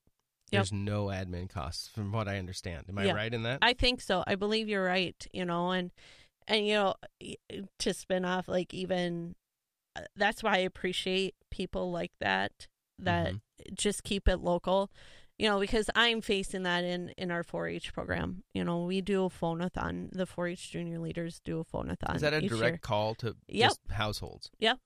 [0.51, 2.85] There's no admin costs, from what I understand.
[2.89, 3.59] Am I right in that?
[3.61, 4.23] I think so.
[4.25, 5.27] I believe you're right.
[5.31, 5.91] You know, and
[6.47, 6.95] and you know,
[7.77, 9.35] to spin off like even
[9.95, 12.67] uh, that's why I appreciate people like that
[12.97, 13.41] that Mhm.
[13.75, 14.89] just keep it local.
[15.39, 18.43] You know, because I'm facing that in in our 4-H program.
[18.53, 20.09] You know, we do a phone-a-thon.
[20.11, 22.17] The 4-H junior leaders do a phone-a-thon.
[22.17, 22.77] Is that a direct year.
[22.81, 23.69] call to Yep.
[23.69, 24.51] just households?
[24.59, 24.79] Yep.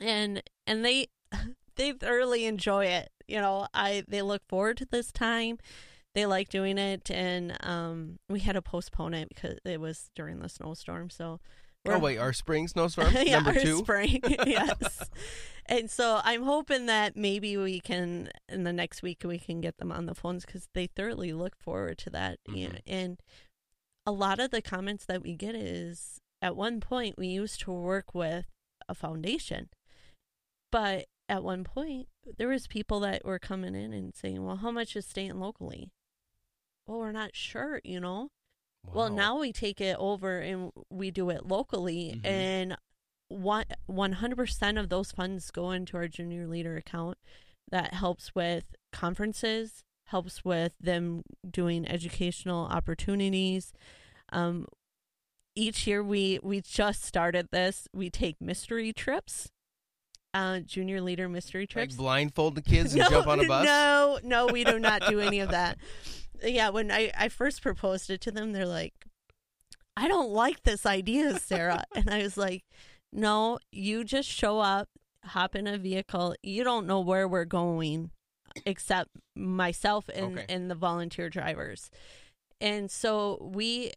[0.00, 1.08] And and they
[1.76, 5.58] they thoroughly enjoy it you know i they look forward to this time
[6.14, 10.38] they like doing it and um we had to postpone it because it was during
[10.40, 11.40] the snowstorm so
[11.86, 13.12] Oh wait, our spring snowstorm?
[13.24, 13.78] Yeah, number our two.
[13.78, 14.20] spring.
[14.46, 15.10] Yes.
[15.66, 19.78] And so i'm hoping that maybe we can in the next week we can get
[19.78, 22.38] them on the phones because they thoroughly look forward to that.
[22.46, 22.94] You know, mm-hmm.
[22.94, 23.20] and
[24.06, 27.72] a lot of the comments that we get is at one point we used to
[27.72, 28.46] work with
[28.86, 29.70] a foundation
[30.70, 34.70] but at one point there was people that were coming in and saying well how
[34.70, 35.92] much is staying locally?
[36.86, 38.30] Well we're not sure you know
[38.92, 42.26] well, now we take it over and we do it locally, Mhm.
[42.26, 42.76] and
[43.28, 47.18] one one hundred percent of those funds go into our junior leader account.
[47.70, 53.72] That helps with conferences, helps with them doing educational opportunities.
[54.32, 54.66] Um,
[55.56, 57.88] each year we we just started this.
[57.92, 59.50] We take mystery trips,
[60.34, 63.64] uh, junior leader mystery trips like blindfold the kids and no, jump on a bus.
[63.64, 65.78] No, no, we do not do any of that.
[66.44, 68.94] Yeah, when I, I first proposed it to them, they're like,
[69.96, 71.84] I don't like this idea, Sara.
[71.94, 72.64] and I was like,
[73.12, 74.88] no, you just show up,
[75.24, 76.34] hop in a vehicle.
[76.42, 78.10] You don't know where we're going
[78.66, 80.46] except myself and, Okay.
[80.48, 81.90] and the volunteer drivers.
[82.60, 83.92] And so we,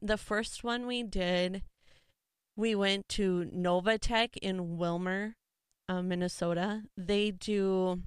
[0.00, 1.62] the first one we did,
[2.56, 5.34] we went to Nova-Tech in Willmar,
[5.88, 6.82] uh, Minnesota.
[6.96, 8.02] They do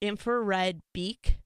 [0.00, 1.38] infrared beak.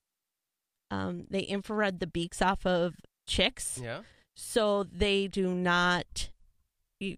[0.90, 2.94] Um, they infrared the beaks off of
[3.26, 4.02] chicks, Yeah.
[4.36, 6.30] so they do not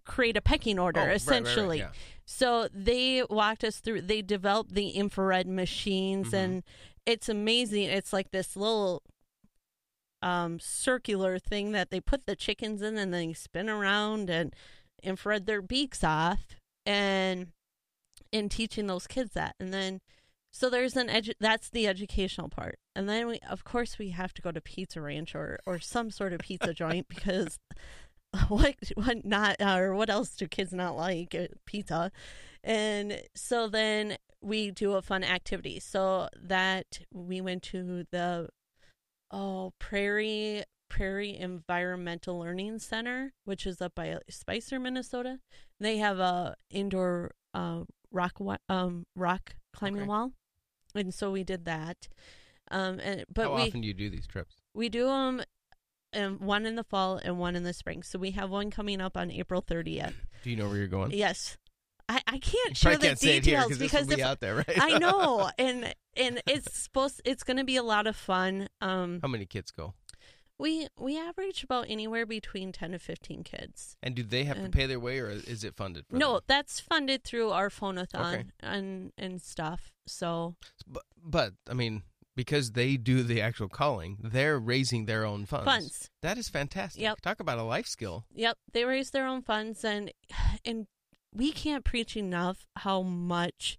[0.05, 1.77] create a pecking order Oh, right, right, right, essentially.
[1.79, 1.91] yeah.
[2.25, 4.01] So they walked us through.
[4.01, 6.33] They developed the infrared machines, Mhm.
[6.43, 6.63] and
[7.05, 7.83] it's amazing.
[7.83, 9.03] It's like this little
[10.21, 14.53] um, circular thing that they put the chickens in, and they spin around and
[15.01, 16.55] infrared their beaks off,
[16.85, 17.53] and
[18.31, 20.01] in teaching those kids that, and then
[20.59, 24.33] so there's an edu- that's the educational part, and then we of course we have
[24.33, 27.57] to go to Pizza Ranch or or some sort of pizza joint because
[28.49, 31.33] what what not or what else do kids not like?
[31.33, 32.11] Uh, pizza.
[32.61, 35.79] And so then we do a fun activity.
[35.79, 38.49] So that we went to the
[39.31, 45.39] oh prairie prairie environmental learning center which is up by spicer minnesota.
[45.79, 50.09] They have a indoor uh, rock um rock climbing Okay.
[50.09, 50.31] wall
[50.95, 52.07] and so we did that
[52.71, 54.55] um and but How we often do you do these trips?
[54.73, 55.41] we do them
[56.13, 58.03] um, one in the fall and one in the spring.
[58.03, 60.13] So we have one coming up on April 30th.
[60.43, 61.11] Do you know where you're going?
[61.11, 61.57] Yes.
[62.07, 64.79] I, I can't share the can't details because be if, out there, right?
[64.81, 68.67] I know and and it's supposed it's going to be a lot of fun.
[68.81, 69.93] Um How many kids go?
[70.59, 73.95] We we average about anywhere between 10 to 15 kids.
[74.03, 76.05] And do they have to pay their way, or is it funded?
[76.11, 76.41] No, them?
[76.47, 78.43] that's funded through our phonathon Okay.
[78.59, 79.91] and and stuff.
[80.05, 82.03] So but but I mean,
[82.35, 85.65] because they do the actual calling, they're raising their own funds.
[85.65, 86.09] funds.
[86.21, 87.01] That is fantastic.
[87.01, 87.21] Yep.
[87.21, 88.25] Talk about a life skill.
[88.33, 90.11] Yep, they raise their own funds, and
[90.65, 90.87] and
[91.33, 93.77] we can't preach enough how much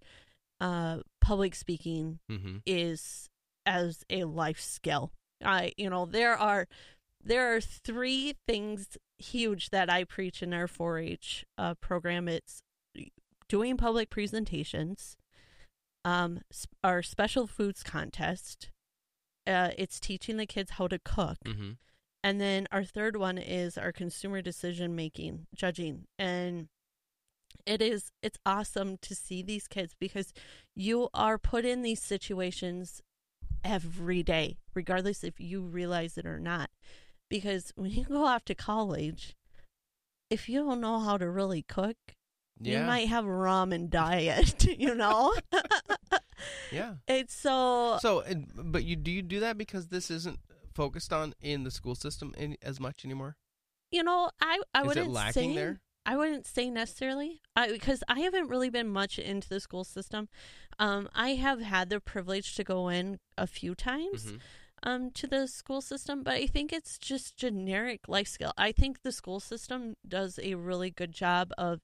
[0.59, 2.57] uh, public speaking Mm-hmm.
[2.65, 3.29] is
[3.65, 5.11] as a life skill.
[5.43, 6.67] I, you know, there are
[7.23, 12.27] there are three things huge that I preach in our 4-H uh, program.
[12.27, 12.63] It's
[13.47, 15.17] doing public presentations,
[16.03, 16.39] um,
[16.83, 18.71] our special foods contest.
[19.45, 21.37] Uh, it's teaching the kids how to cook.
[21.45, 21.71] Mm-hmm.
[22.23, 26.05] And then our third one is our consumer decision making, judging.
[26.19, 26.67] And
[27.65, 30.33] it is it's awesome to see these kids because
[30.75, 33.01] you are put in these situations
[33.63, 36.69] every day, regardless if you realize it or not.
[37.29, 39.35] Because when you go off to college,
[40.29, 41.97] if you don't know how to really cook,
[42.59, 45.33] You might have a ramen diet, you know?
[46.71, 46.95] Yeah.
[47.07, 48.23] it's so So,
[48.55, 50.39] but you do you do that because this isn't
[50.73, 53.35] focused on in the school system in, as much anymore?
[53.91, 55.81] you know, I I Is wouldn't it lacking say there?
[56.05, 60.29] I wouldn't say necessarily I, because I haven't really been much into the school system.
[60.79, 64.41] Um, I have had the privilege to go in a few times Mhm.
[64.83, 68.51] um, to the school system, but I think it's just generic life skill.
[68.57, 71.81] I think the school system does a really good job of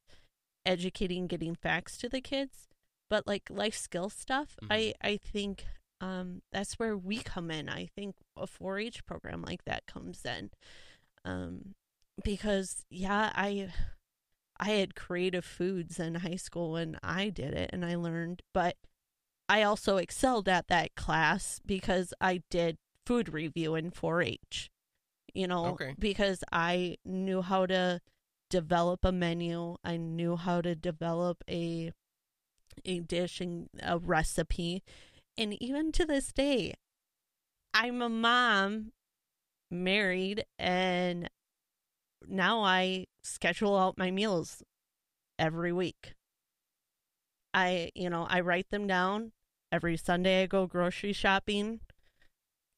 [0.65, 2.67] educating, getting facts to the kids,
[3.09, 5.65] but like life skill stuff, I I think
[6.01, 7.69] um, that's where we come in.
[7.69, 10.49] I think a 4-H program like that comes in,
[11.25, 11.73] um,
[12.23, 13.71] because yeah, I
[14.59, 18.75] I had creative foods in high school when I did it, and I learned, but
[19.49, 24.69] I also excelled at that class because I did food review in 4-H.
[25.33, 25.93] You know, Okay.
[25.99, 28.01] because I knew how to
[28.49, 29.75] develop a menu.
[29.83, 31.91] I knew how to develop a
[32.85, 34.83] a dish and a recipe.
[35.37, 36.73] And even to this day,
[37.73, 38.93] I'm a mom,
[39.69, 41.29] married, and
[42.27, 44.63] now I schedule out my meals
[45.37, 46.13] every week.
[47.53, 49.31] I, you know, I write them down.
[49.71, 51.81] Every Sunday I go grocery shopping,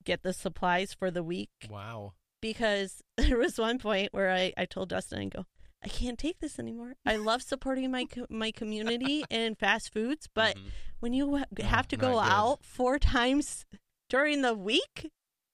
[0.03, 2.13] get the supplies for the week Wow.
[2.41, 5.45] because there was one point where I, I told Dustin, I go,
[5.83, 6.95] I can't take this anymore.
[7.05, 10.61] I love supporting my co- my community and fast foods, but Mhm.
[10.99, 13.65] when you ha- have to not go out four times
[14.09, 15.11] during the week,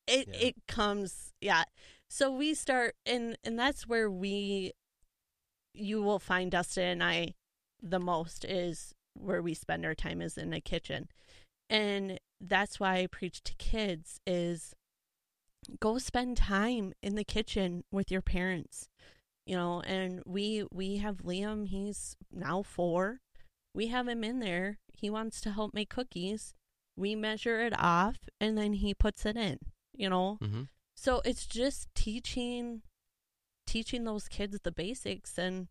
[0.07, 0.39] it Yeah.
[0.47, 1.63] it comes yeah.
[2.09, 4.71] So we start and and that's where we
[5.75, 7.33] you will find Dustin and I
[7.81, 11.07] the most is where we spend our time is in the kitchen.
[11.69, 14.73] And that's why I preach to kids is
[15.79, 18.89] go spend time in the kitchen with your parents.
[19.45, 23.19] You know, and we we have Liam, he's now 4.
[23.73, 24.79] We have him in there.
[24.93, 26.53] He wants to help make cookies.
[26.97, 29.59] We measure it off and then he puts it in,
[29.93, 30.37] you know.
[30.41, 30.69] Mhm.
[30.95, 32.81] So it's just teaching
[33.65, 35.67] teaching those kids the basics and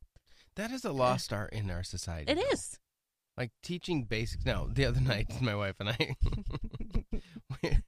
[0.56, 2.30] That is a lost art in our society.
[2.32, 2.42] it though.
[2.52, 2.78] is.
[3.36, 4.44] like teaching basics.
[4.44, 6.14] Now, the other night, my wife and I,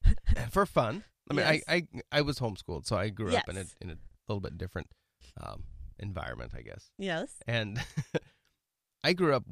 [0.51, 1.05] for fun.
[1.31, 1.63] I mean, Yes.
[1.69, 3.97] I, I I was homeschooled, so I grew up in a in a
[4.29, 4.89] little bit different
[5.43, 5.65] um,
[5.99, 6.91] environment, I guess.
[6.99, 7.31] Yes.
[7.47, 7.81] And
[9.03, 9.45] I grew up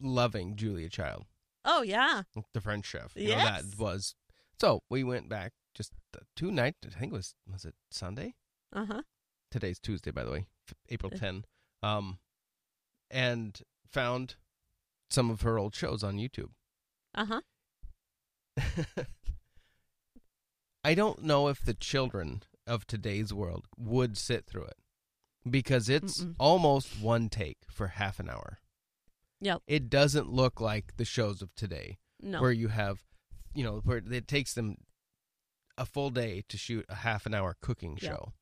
[0.00, 1.24] loving Julia Child,
[1.64, 2.22] Oh yeah.
[2.52, 3.12] the French chef.
[3.16, 3.62] You know, Yes.
[3.62, 4.14] that was
[4.60, 4.82] so.
[4.88, 5.92] We went back just
[6.36, 6.78] two nights.
[6.86, 8.34] I think it was was it Sunday?
[8.72, 9.02] Uh huh.
[9.54, 10.46] Today's Tuesday, by the way,
[10.88, 11.18] April Uh.
[11.18, 11.44] 10.
[11.80, 12.18] Um,
[13.08, 14.34] and found
[15.10, 16.50] some of her old shows on YouTube.
[17.14, 17.40] Uh huh.
[20.82, 24.78] I don't know if the children of today's world would sit through it
[25.48, 26.34] because it's Mm-mm.
[26.40, 28.58] almost one take for half an hour.
[29.40, 29.62] Yep.
[29.68, 32.40] It doesn't look like the shows of today No.
[32.42, 33.04] where you have,
[33.54, 34.78] you know, where it takes them
[35.78, 38.08] a full day to shoot a half an hour cooking Yeah.
[38.10, 38.32] show.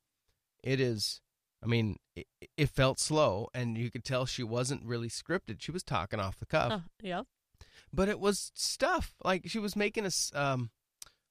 [0.62, 1.20] It is,
[1.62, 5.60] I mean, it, it felt slow and you could tell she wasn't really scripted.
[5.60, 7.26] She was talking off the cuff Oh, yep.
[7.92, 10.70] but it was stuff like she was making a um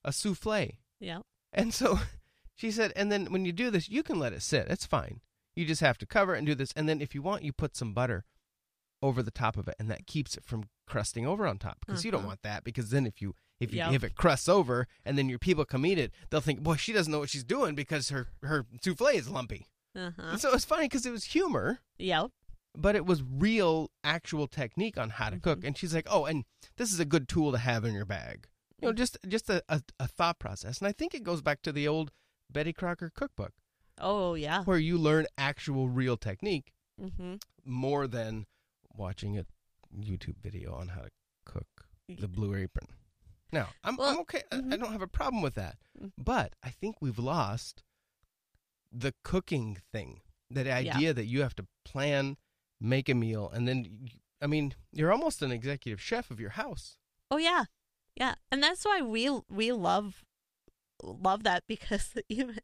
[0.03, 1.21] a souffle Yep.
[1.53, 1.99] and so
[2.55, 5.21] she said and then when you do this you can let it sit it's fine
[5.55, 7.53] you just have to cover it and do this and then if you want you
[7.53, 8.25] put some butter
[9.01, 12.03] over the top of it and that keeps it from crusting over on top because
[12.05, 12.27] you don't Uh-huh.
[12.29, 13.93] want that because then if you if you Yep.
[13.93, 16.91] if it crusts over and then your people come eat it they'll think boy she
[16.93, 20.23] doesn't know what she's doing because her her souffle is lumpy Uh huh.
[20.31, 22.31] and so it's funny because it was humor Yep.
[22.75, 25.67] but it was real actual technique on how to cook Mhm.
[25.67, 26.43] and she's like oh and
[26.77, 28.47] this is a good tool to have in your bag
[28.81, 31.61] you know just just a, a, a thought process and i think it goes back
[31.61, 32.11] to the old
[32.51, 33.53] betty crocker cookbook
[34.03, 34.63] Oh yeah.
[34.63, 37.35] where you learn actual real technique Mm-hmm.
[37.65, 38.45] more than
[38.93, 39.45] watching a
[39.97, 41.09] youtube video on how to
[41.45, 41.67] cook
[42.07, 42.87] the blue apron
[43.51, 44.79] now i'm, I'm Well, okay I- I mhm.
[44.79, 46.11] don't have a problem with that Mm.
[46.17, 47.83] but i think we've lost
[48.91, 52.37] the cooking thing that idea that you have to plan
[52.79, 54.09] make a meal and then,
[54.41, 56.97] I mean you're almost an executive chef of your house
[57.29, 57.63] Oh yeah.
[58.15, 58.35] Yeah.
[58.51, 60.25] And that's why we we love
[61.01, 62.57] love that because even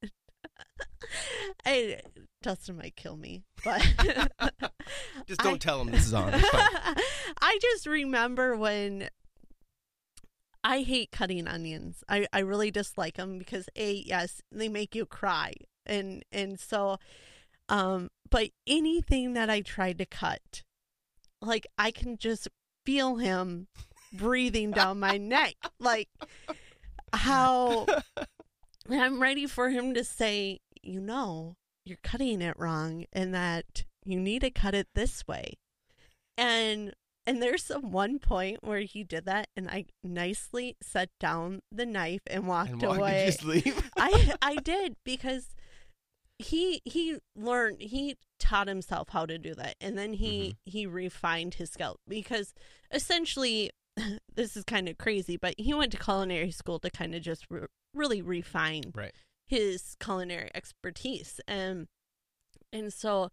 [1.65, 2.01] I
[2.41, 3.81] Dustin might kill me, but
[5.27, 6.31] just don't I- tell him this is on.
[6.33, 9.09] I just remember when
[10.67, 12.03] I hate cutting onions.
[12.09, 15.53] I, I really dislike them because a yes they make you cry.
[15.85, 16.97] And and so
[17.69, 20.63] um but anything that I tried to cut
[21.41, 22.49] like I can just
[22.85, 23.67] feel him
[24.11, 25.55] breathing down my neck.
[25.79, 26.09] Like
[27.13, 27.85] how
[28.89, 31.55] I'm ready for him to say you know
[31.85, 35.53] you're cutting it wrong and that you need to cut it this way.
[36.37, 36.93] And
[37.27, 41.85] and there's some one point where he did that and I nicely set down the
[41.85, 43.11] knife and walked And away.
[43.11, 43.89] did you just leave?
[43.97, 45.55] I I did because
[46.39, 50.71] he he learned he taught himself how to do that and then he Mm-hmm.
[50.71, 52.53] he refined his skill because
[52.91, 53.71] essentially
[54.35, 57.45] this is kind of crazy but he went to culinary school to kind of just
[57.49, 57.65] re-
[57.95, 59.13] really refine right.
[59.47, 61.87] his culinary expertise and
[62.71, 63.29] and so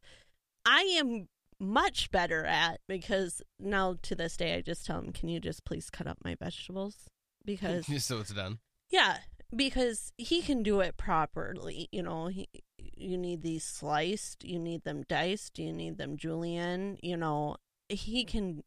[0.65, 1.29] I am
[1.65, 5.65] much better at because now to this day I just tell him can you just
[5.65, 7.09] please cut up my vegetables
[7.45, 8.59] because so it's done.
[8.91, 9.19] yeah,
[9.55, 11.89] because he can do it properly.
[11.93, 12.49] You know, he,
[12.79, 16.99] you need these sliced, you need them diced, you need them julienne.
[17.03, 17.57] You know,
[17.89, 18.63] he can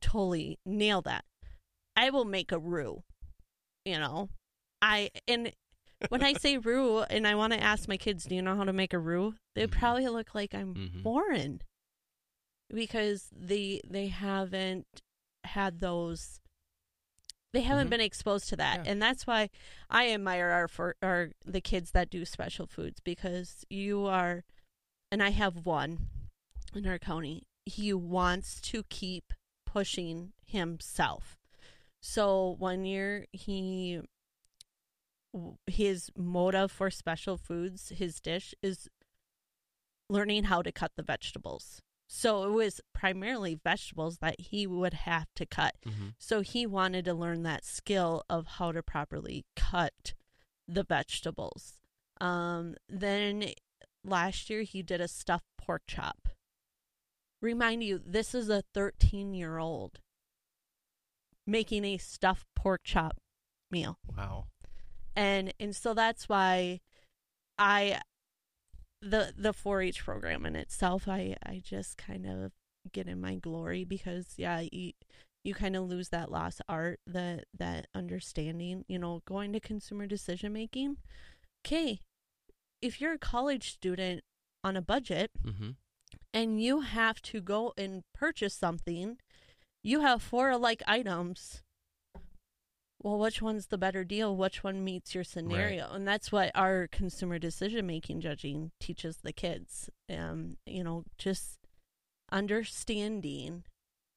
[0.00, 1.24] totally nail that.
[1.96, 3.02] I will make a roux.
[3.84, 4.28] You know,
[4.82, 5.52] I and
[6.10, 8.64] when I say roux, and I want to ask my kids, do you know how
[8.64, 9.34] to make a roux?
[9.54, 9.70] They Mhm.
[9.72, 11.02] probably look like I'm Mhm.
[11.02, 11.60] foreign
[12.72, 14.86] because they they haven't
[15.44, 16.40] had those
[17.54, 17.90] they haven't Mhm.
[17.90, 18.90] been exposed to that Yeah.
[18.92, 19.48] and that's why
[19.88, 24.44] i admire our for our the kids that do special foods because you are
[25.10, 26.08] and i have one
[26.74, 29.32] in our county he wants to keep
[29.64, 31.38] pushing himself
[32.02, 34.00] so one year he
[35.66, 38.88] his motive for special foods his dish is
[40.10, 45.26] learning how to cut the vegetables so it was primarily vegetables that he would have
[45.36, 50.14] to cut hmm so he wanted to learn that skill of how to properly cut
[50.68, 51.80] the vegetables.
[52.20, 53.52] Um, then
[54.04, 56.28] last year he did a stuffed pork chop.
[57.40, 60.00] Remind you, this is a 13 year old
[61.46, 63.16] making a stuffed pork chop
[63.70, 63.98] meal.
[64.16, 64.46] Wow.
[65.16, 66.80] And and so that's why
[67.58, 68.00] I
[69.00, 72.52] the the 4-H program in itself I I just kind of
[72.92, 74.92] get in my glory because yeah, you,
[75.44, 80.06] you kind of lose that lost art, that that understanding, you know, going to consumer
[80.06, 80.96] decision making.
[81.66, 82.00] Okay,
[82.80, 84.22] if you're a college student
[84.64, 85.70] on a budget hmm
[86.32, 89.18] and you have to go and purchase something,
[89.82, 91.62] you have four alike items.
[93.08, 94.36] Well, which one's the better deal?
[94.36, 95.90] Which one meets your scenario?
[95.94, 99.88] And that's what our consumer decision making judging teaches the kids.
[100.10, 101.56] Um, you know, just
[102.30, 103.64] understanding,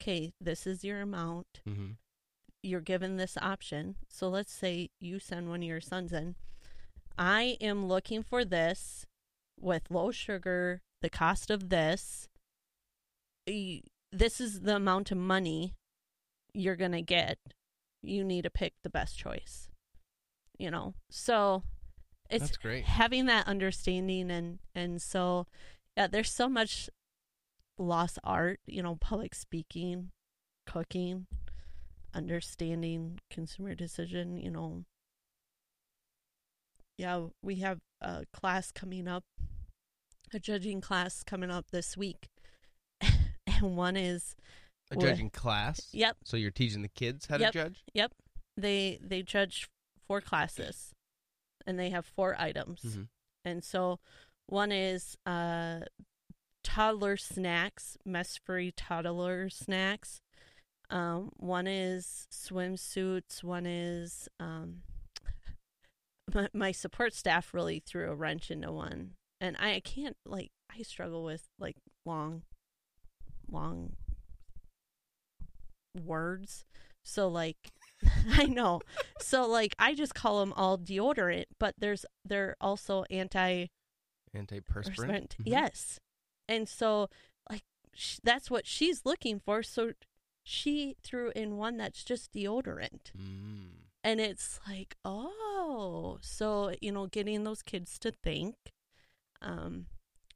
[0.01, 1.61] okay, this is your amount.
[1.65, 1.91] hmm
[2.61, 3.95] You're given this option.
[4.09, 6.35] So let's say you send one of your sons in.
[7.17, 9.05] I am looking for this
[9.57, 12.27] with low sugar, the cost of this.
[13.47, 15.75] This is the amount of money
[16.53, 17.37] you're going to get.
[18.01, 19.67] You need to pick the best choice.
[20.57, 21.63] You know, so
[22.29, 22.85] it's That's great.
[22.85, 25.47] having that understanding and and so
[25.97, 26.89] yeah, there's so much
[27.77, 30.11] lost art, you know, public speaking,
[30.65, 31.27] cooking,
[32.13, 34.85] understanding consumer decision, you know.
[36.97, 39.23] Yeah, we have a class coming up,
[40.33, 42.29] a judging class coming up this week.
[43.01, 44.35] and one is
[44.91, 45.87] A judging class.
[45.93, 47.51] yep, So you're teaching the kids how Yep.
[47.53, 47.83] to judge.
[47.93, 48.13] Yep.
[48.57, 49.69] They they judge
[50.07, 50.93] four classes
[51.65, 52.81] and they have four items.
[52.81, 53.07] Mhm.
[53.45, 53.99] And so
[54.47, 55.81] one is uh
[56.63, 60.21] toddler snacks, mess free toddler snacks.
[60.89, 64.83] Um one is swimsuits, one is um
[66.33, 69.15] my, my support staff really threw a wrench into one.
[69.39, 72.43] And I can't like I struggle with like long
[73.49, 73.95] long
[75.95, 76.65] words.
[77.03, 77.57] So like
[78.31, 78.81] I know.
[79.19, 83.67] So like I just call them all deodorant, but there's they're also anti
[84.35, 84.65] Antiperspirant.
[84.65, 85.35] perspirant.
[85.41, 85.43] Mhm.
[85.45, 85.99] Yes.
[86.47, 87.09] And so
[87.49, 87.63] like
[87.93, 89.61] sh- that's what she's looking for.
[89.63, 89.93] So
[90.43, 93.11] she threw in one that's just deodorant.
[93.17, 93.69] Mm.
[94.03, 98.55] And it's like, "Oh, so you know, getting those kids to think
[99.41, 99.87] um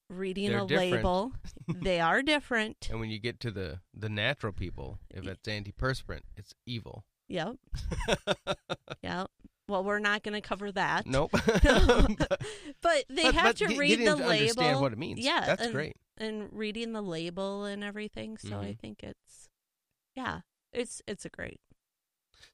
[0.09, 0.91] reading They're a different.
[0.91, 1.33] label,
[1.81, 2.87] they are different.
[2.91, 7.05] And when you get to the the natural people, if it's antiperspirant, it's evil.
[7.27, 7.55] Yep.
[9.03, 9.27] Yep.
[9.67, 11.05] Well, we're not going to cover that.
[11.07, 11.31] nope.
[12.81, 14.29] But they But- have but to get- read the to label.
[14.31, 15.19] understand what it means.
[15.19, 15.95] Yeah, that's and, great.
[16.17, 18.37] And reading the label and everything.
[18.37, 18.79] So I Mhm.
[18.79, 19.49] think it's,
[20.15, 20.41] yeah,
[20.71, 21.59] it's it's a great.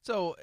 [0.02, 0.36] So,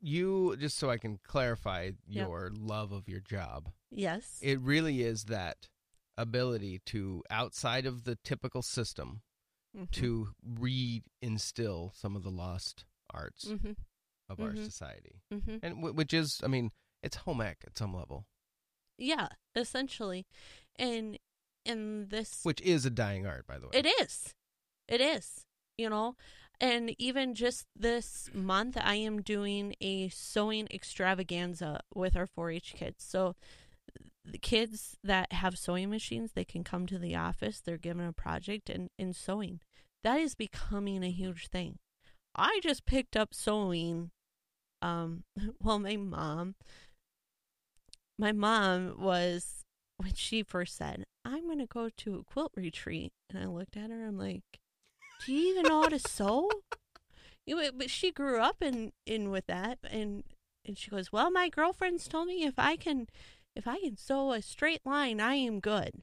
[0.00, 2.26] you just so I can clarify Yep.
[2.28, 4.38] your love of your job, Yes.
[4.42, 5.68] it really is that
[6.16, 9.22] ability to outside of the typical system
[9.76, 9.90] Mhm.
[9.90, 13.76] to re-instill some of the lost arts Mhm.
[14.28, 14.64] of our Mhm.
[14.64, 15.60] society, Mhm.
[15.62, 16.70] and w- which is, I mean,
[17.02, 18.26] it's home ec at some level,
[18.96, 20.26] Yeah, essentially,
[20.76, 21.18] and
[21.66, 23.78] and this which is a dying art, by the way.
[23.78, 24.34] it is,
[24.86, 25.46] it is,
[25.78, 26.14] you know?
[26.60, 32.74] And even just this month, I am doing a sewing extravaganza with our 4 H
[32.76, 33.02] kids.
[33.02, 33.34] So,
[34.24, 38.12] the kids that have sewing machines, they can come to the office, they're given a
[38.12, 39.60] project and in sewing.
[40.02, 41.78] That is becoming a huge thing.
[42.34, 44.10] I just picked up sewing
[44.82, 45.24] um
[45.62, 46.56] well my mom
[48.18, 49.64] my mom was
[49.96, 53.90] when she first said, I'm gonna go to a quilt retreat and I looked at
[53.90, 54.42] her, I'm like,
[55.24, 56.50] Do you even know how to sew?
[57.46, 60.24] You know, but she grew up in, in with that and
[60.66, 63.08] and she goes, Well, my girlfriends told me if I can
[63.56, 66.02] if I can sew a straight line, I am good.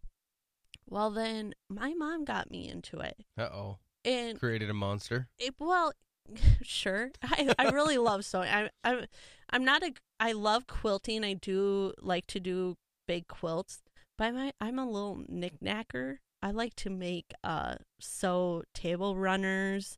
[0.89, 3.17] Well, then my mom got me into it.
[3.37, 3.77] Uh oh.
[4.03, 5.27] And Created a monster.
[5.39, 5.93] it, well,
[6.63, 7.11] sure.
[7.23, 8.49] I, I really love sewing.
[8.49, 9.05] I, I'm
[9.51, 9.93] I'm not a.
[10.19, 11.23] I love quilting.
[11.23, 12.75] I do like to do
[13.07, 13.81] big quilts,
[14.17, 16.17] but I'm I'm a little knickknacker.
[16.41, 19.97] I like to make uh sew table runners,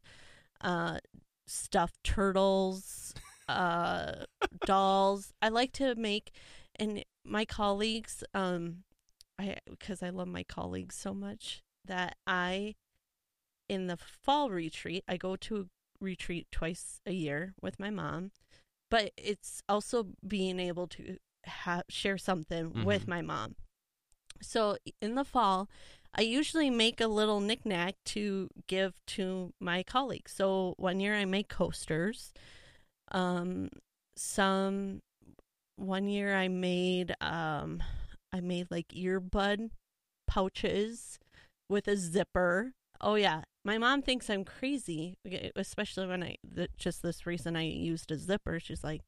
[0.61, 0.97] uh,
[1.47, 3.13] stuffed turtles,
[3.47, 4.25] uh,
[4.65, 5.33] dolls.
[5.41, 6.31] I like to make,
[6.75, 8.83] and my colleagues, um,
[9.39, 12.75] I because I love my colleagues so much that I
[13.69, 15.65] in the fall retreat, I go to a
[16.03, 18.31] retreat twice a year with my mom,
[18.91, 23.07] but it's also being able to ha- share something with Mhm.
[23.07, 23.55] my mom.
[24.41, 25.69] So in the fall,
[26.13, 30.33] I usually make a little knickknack to give to my colleagues.
[30.33, 32.33] So one year I make coasters.
[33.11, 33.69] Um,
[34.15, 35.01] some
[35.75, 37.81] one year I made um,
[38.31, 39.69] I made like earbud
[40.27, 41.19] pouches
[41.69, 42.73] with a zipper.
[43.01, 45.15] Oh yeah, my mom thinks I'm crazy,
[45.55, 48.59] especially when I th- just this recent I used a zipper.
[48.59, 49.01] She's like,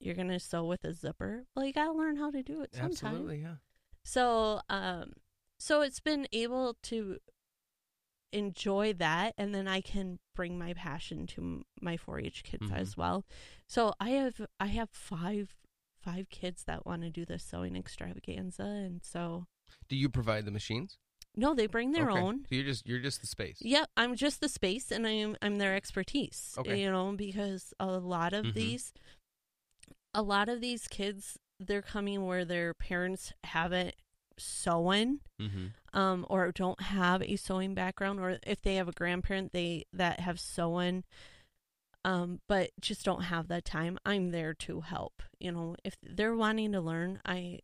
[0.00, 1.44] "You're gonna sew with a zipper?
[1.56, 3.56] Well, you gotta learn how to do it sometime." Absolutely, yeah.
[4.04, 5.12] So, um,
[5.58, 7.18] so it's been able to
[8.32, 12.76] enjoy that, and then I can bring my passion to m- my 4-H kids Mhm.
[12.76, 13.24] as well.
[13.66, 15.56] So I have I have five
[16.02, 19.46] five kids that want to do the sewing extravaganza, and so
[19.88, 20.98] Do you provide the machines?
[21.36, 22.18] no, they bring their Okay.
[22.20, 22.44] own.
[22.48, 23.58] So you're just you're just the space.
[23.60, 26.54] Yep, I'm just the space, and I'm I'm their expertise.
[26.58, 26.80] Okay.
[26.82, 28.54] You know, because a lot of Mhm.
[28.54, 28.92] these,
[30.14, 33.94] a lot of these kids, they're coming where their parents haven't
[34.38, 35.66] sewn, Mm-hmm.
[35.96, 40.20] um, or don't have a sewing background, or if they have a grandparent they that
[40.20, 41.04] have sewn,
[42.04, 43.98] um, but just don't have that time.
[44.04, 45.22] I'm there to help.
[45.38, 47.60] You know, if they're wanting to learn, I,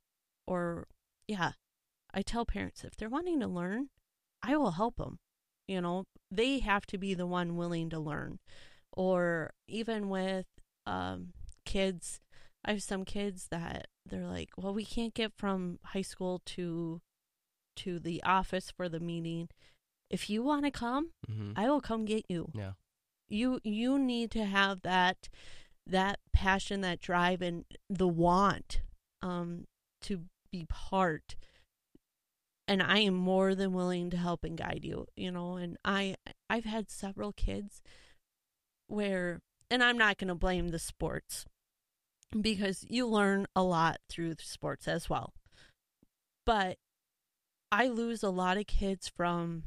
[0.47, 0.87] or
[1.27, 1.53] yeah,
[2.13, 3.89] I tell parents if they're wanting to learn,
[4.43, 5.19] I will help them.
[5.67, 8.39] You know, they have to be the one willing to learn,
[8.93, 10.47] or even with
[10.87, 11.33] um,
[11.65, 12.21] kids.
[12.65, 17.01] I have some kids that they're like, well, we can't get from high school to
[17.77, 19.49] to the office for the meeting.
[20.09, 21.53] If you want to come, Mm-hmm.
[21.57, 22.51] I will come get you.
[22.55, 22.73] Yeah.
[23.29, 25.29] You you need to have that
[25.87, 28.81] that passion, that drive and the want
[29.23, 29.65] um
[30.03, 31.37] to be part.
[32.69, 36.17] And I am more than willing to help and guide you, you know, and I
[36.51, 37.81] I've had several kids
[38.89, 41.45] where and I'm not going to blame the sports
[42.41, 45.33] because you learn a lot through sports as well.
[46.45, 46.79] But
[47.73, 49.65] I lose a lot of kids from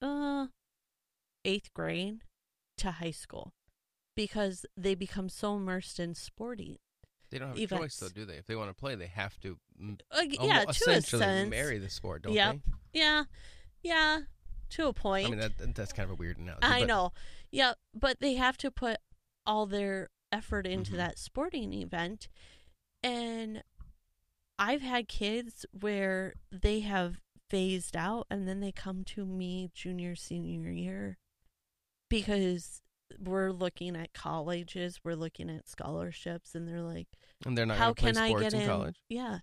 [0.00, 0.46] uh,
[1.44, 2.22] eighth grade
[2.78, 3.52] to high school
[4.16, 6.76] because they become so immersed in sporting.
[7.30, 7.82] They don't have a Events.
[7.82, 8.34] choice though, do they?
[8.34, 9.56] If they want to play, they have to.
[10.10, 11.50] Uh, yeah, to a essentially sense.
[11.50, 12.56] marry the sport, don't Yep.
[12.92, 13.24] Yeah,
[13.82, 14.18] yeah,
[14.70, 15.28] to a point.
[15.28, 16.62] I mean, that that's kind of a weird analogy.
[16.66, 17.12] I but- know.
[17.52, 18.96] Yeah, but they have to put
[19.46, 20.96] all their effort into Mhm.
[20.96, 22.28] that sporting event.
[23.02, 23.62] And
[24.58, 30.14] I've had kids where they have phased out and then they come to me junior,
[30.14, 31.18] senior year
[32.10, 32.82] because
[33.18, 37.08] we're looking at colleges, we're looking at scholarships, and they're like,
[37.46, 38.68] And they're not how can I get in in?
[38.68, 38.96] college.
[39.08, 39.38] Yeah.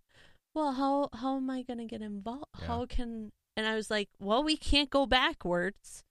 [0.54, 2.46] Well, how how am I going to get involved?
[2.60, 2.68] Yeah.
[2.68, 6.04] How can and I was like, well, we can't go backwards.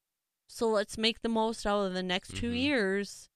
[0.49, 2.59] So let's make the most out of the next 2 Mhm.
[2.59, 3.29] years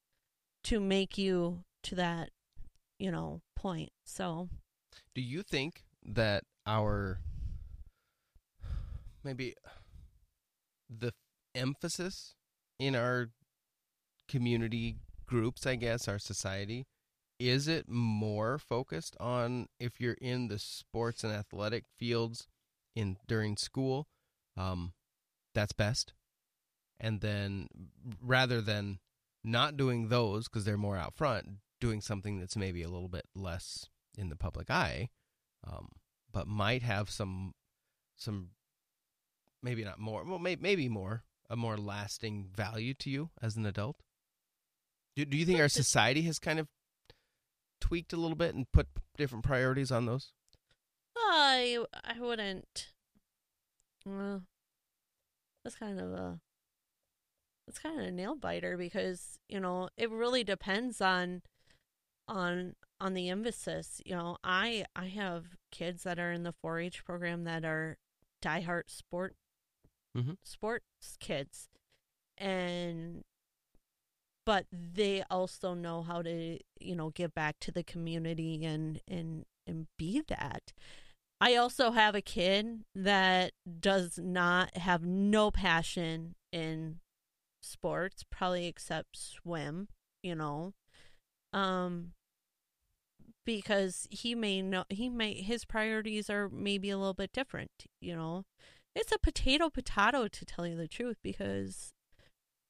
[0.65, 2.31] to make you to that,
[2.99, 3.91] you know, point.
[4.05, 4.49] So,
[5.15, 7.21] Do you think that our
[9.25, 9.55] maybe
[10.89, 11.13] the
[11.55, 12.35] emphasis
[12.81, 13.29] in our
[14.27, 16.87] community groups, I guess, our society,
[17.39, 22.49] is it more focused on if you're in the sports and athletic fields
[22.97, 24.09] in during school,
[24.57, 24.95] um,
[25.55, 26.15] that's best,
[26.99, 27.69] and then
[28.21, 28.99] rather than
[29.45, 31.47] not doing those because they're more out front,
[31.81, 35.09] doing something that's maybe a little bit less in the public eye,
[35.67, 35.89] um,
[36.33, 37.55] but might have some
[38.17, 38.51] some
[39.63, 43.67] maybe not more well may, maybe more a more lasting value to you as an
[43.67, 43.97] adult?
[45.17, 46.69] Do, do you think our society has kind of
[47.81, 48.87] tweaked a little bit and put
[49.17, 50.33] different priorities on those?
[51.17, 52.93] I I wouldn't.
[54.07, 54.45] Well,
[55.65, 56.41] that's kind of a
[57.67, 61.43] that's kind of a nail biter because you know it really depends on
[62.29, 64.01] on on the emphasis.
[64.07, 67.99] You know, I I have kids that are in the 4-H program that are
[68.43, 69.35] diehard sport
[70.17, 70.37] Mhm.
[70.43, 71.69] sports kids,
[72.39, 73.25] and
[74.47, 79.45] but they also know how to you know give back to the community and and
[79.67, 80.73] and be that.
[81.41, 87.01] I also have a kid that does not have no passion in
[87.63, 89.89] sports, probably except swim,
[90.23, 90.75] you know.
[91.53, 92.13] Um
[93.45, 98.15] because he may know he may his priorities are maybe a little bit different, you
[98.15, 98.45] know.
[98.95, 101.93] It's a potato potato to tell you the truth because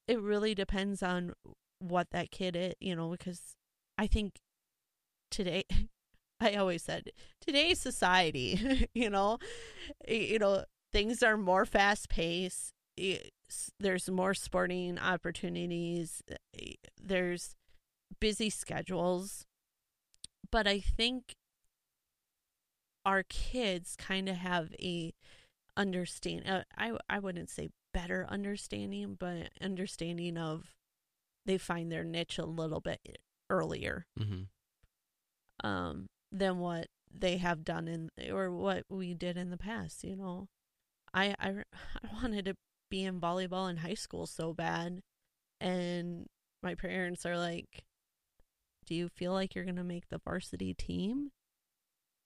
[0.07, 1.33] it really depends on
[1.79, 3.55] what that kid is, you know, because
[3.97, 4.35] I think
[5.29, 5.63] today
[6.39, 9.37] I always said today's society, you know,
[10.07, 12.73] you know, things are more fast paced.
[13.79, 16.21] There's more sporting opportunities.
[17.01, 17.55] There's
[18.19, 19.45] busy schedules.
[20.51, 21.35] But I think
[23.05, 25.13] our kids kind of have a
[25.77, 30.73] understand uh, I I wouldn't say better understanding, but understanding of
[31.45, 33.19] they find their niche a little bit
[33.49, 34.05] earlier.
[34.19, 35.67] Mm-hmm.
[35.67, 40.15] Um than what they have done in or what we did in the past you
[40.15, 40.47] know
[41.13, 41.49] I, I
[42.03, 42.55] i wanted to
[42.89, 45.01] be in volleyball in high school so bad
[45.59, 46.27] and
[46.63, 47.85] my parents are like
[48.85, 51.31] do you feel like you're going to make the varsity team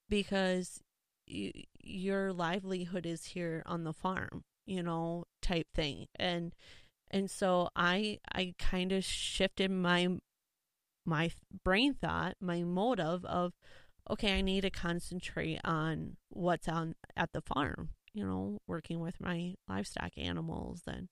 [0.10, 0.82] because
[1.28, 6.56] you, your livelihood is here on the farm you know type thing and
[7.12, 10.08] and so i i kind of shifted my
[11.06, 11.32] my
[11.64, 13.54] brain thought my motive of
[14.10, 19.20] okay, I need to concentrate on what's on at the farm, you know, working with
[19.20, 21.10] my livestock animals and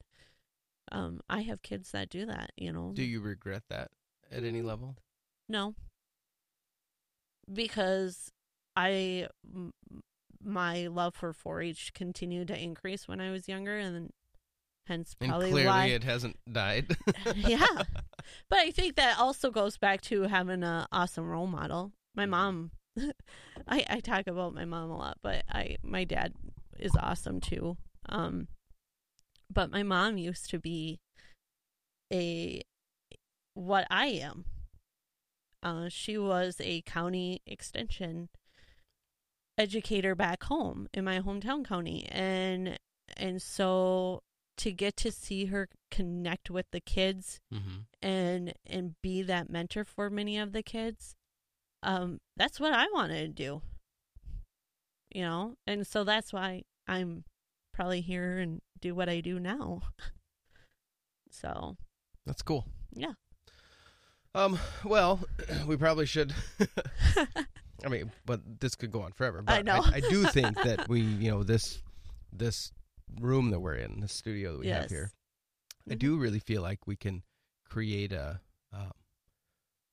[0.92, 2.92] um I have kids that do that, you know.
[2.94, 3.92] Do you regret that
[4.32, 4.98] at any level?
[5.50, 5.76] No.
[7.52, 8.32] Because
[8.76, 9.28] I
[10.44, 14.12] my love for 4-H continued to increase when I was younger and
[14.88, 16.98] hence And probably clearly why it hasn't died.
[17.36, 17.66] yeah.
[18.50, 21.92] But I think that also goes back to having an awesome role model.
[22.16, 22.72] My mom,
[23.68, 26.34] I, I talk about my mom a lot, but I my dad
[26.80, 27.78] is awesome too.
[28.10, 28.48] Um,
[29.52, 31.00] but my mom used to be
[32.12, 32.62] a
[33.54, 34.46] what I am.
[35.62, 38.30] Uh, she was a county extension
[39.58, 42.78] educator back home in my hometown county, and
[43.18, 44.22] and so
[44.58, 47.82] to get to see her connect with the kids mm-hmm.
[48.02, 51.16] and and be that mentor for many of the kids
[51.82, 53.62] um that's what i wanted to do
[55.12, 57.24] you know and so that's why i'm
[57.74, 59.82] probably here and do what i do now
[61.32, 61.76] so
[62.26, 62.66] That's cool.
[62.94, 63.14] Yeah.
[64.36, 64.60] Um.
[64.84, 65.20] Well,
[65.68, 66.34] we probably should.
[67.84, 69.42] I mean, but this could go on forever.
[69.42, 69.82] But I know.
[69.84, 71.82] I, do think that we, you know, this
[72.32, 72.72] this
[73.20, 75.12] room that we're in, the studio that we have here,
[75.90, 76.00] I Mhm.
[76.00, 77.24] do really feel like we can
[77.70, 78.40] create a
[78.72, 78.92] um,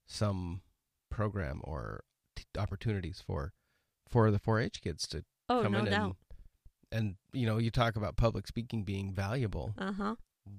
[0.06, 0.62] some
[1.10, 2.04] program or
[2.36, 3.52] t- opportunities for
[4.08, 6.16] for the 4-H kids to oh come no in doubt
[6.90, 9.74] and and you know you talk about public speaking being valuable.
[9.78, 10.14] uh-huh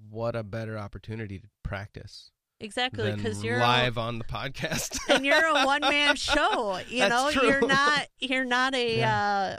[0.09, 2.32] What a better opportunity to practice
[2.62, 4.97] exactly because you're live on the podcast.
[5.09, 6.80] and you're a one man show.
[6.88, 7.47] You know, true.
[7.47, 9.26] you're not you're not a Yeah.
[9.55, 9.57] uh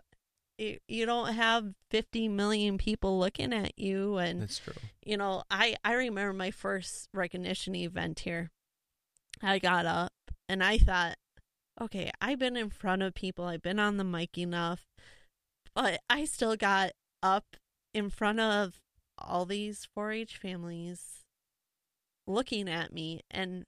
[0.59, 4.75] you, you don't have 50 million people looking at you and That's true.
[5.05, 8.51] you know, I I remember my first recognition event here.
[9.43, 10.13] I got up
[10.49, 11.17] and I thought,
[11.81, 14.85] okay, I've been in front of people, I've been on the mic enough,
[15.75, 16.93] but I still got
[17.23, 17.57] up
[17.95, 18.79] in front of
[19.19, 21.22] all these 4-H families
[22.27, 23.65] looking at me and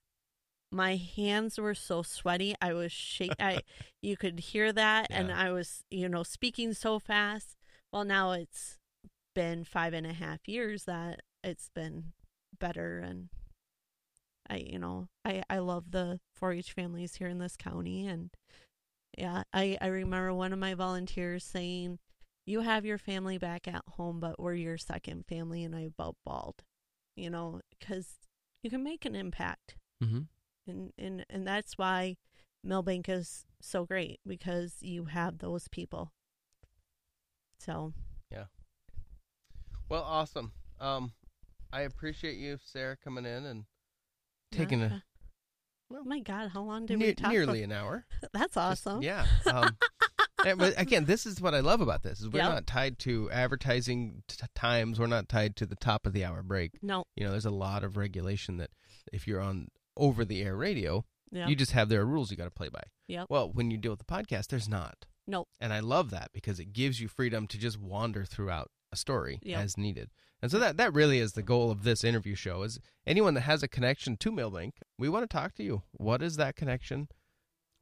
[0.70, 2.54] my hands were so sweaty.
[2.60, 3.60] I was shake I
[4.02, 7.56] you could hear that and I was, you know, speaking so fast.
[7.92, 8.78] Well now it's
[9.34, 12.12] been five and a half years that it's been
[12.58, 13.28] better and
[14.48, 18.30] I you know, I, I love the 4-H families here in this county and
[19.18, 21.98] yeah, I, I remember one of my volunteers saying,
[22.46, 26.16] You have your family back at home, but we're your second family and I about
[26.24, 26.62] bawled.
[27.16, 28.08] You know, because
[28.64, 30.22] you can make an impact Mm-hmm.
[30.66, 32.16] and and and that's why
[32.64, 36.10] Milbank is so great because you have those people.
[37.58, 37.92] So
[38.30, 38.44] yeah.
[39.88, 40.52] Well, awesome.
[40.80, 41.12] Um,
[41.72, 43.64] I appreciate you, Sara, coming in and
[44.50, 44.94] taking Okay.
[44.96, 45.02] a
[45.94, 47.30] Oh my God, how long did ne- we talk?
[47.30, 47.64] nearly for?
[47.64, 48.06] an hour.
[48.32, 49.02] That's Just- awesome.
[49.02, 49.26] yeah.
[49.46, 49.76] Um,
[50.58, 52.48] but again, this is what I love about this: is we're Yep.
[52.52, 54.98] not tied to advertising t- times.
[54.98, 56.72] We're not tied to the top of the hour break.
[56.82, 57.04] No.
[57.16, 58.70] You know, there's a lot of regulation that
[59.12, 61.46] if you're on over the air radio, Yeah.
[61.48, 62.82] you just have their rules you got to play by.
[63.08, 63.26] Yep.
[63.30, 65.06] Well, when you deal with the podcast, there's not.
[65.26, 65.48] Nope.
[65.60, 69.38] And I love that because it gives you freedom to just wander throughout a story
[69.42, 69.60] Yep.
[69.60, 70.10] as needed.
[70.42, 73.40] And so that that really is the goal of this interview show is anyone that
[73.42, 75.82] has a connection to Milbank, we want to talk to you.
[75.92, 77.08] What is that connection?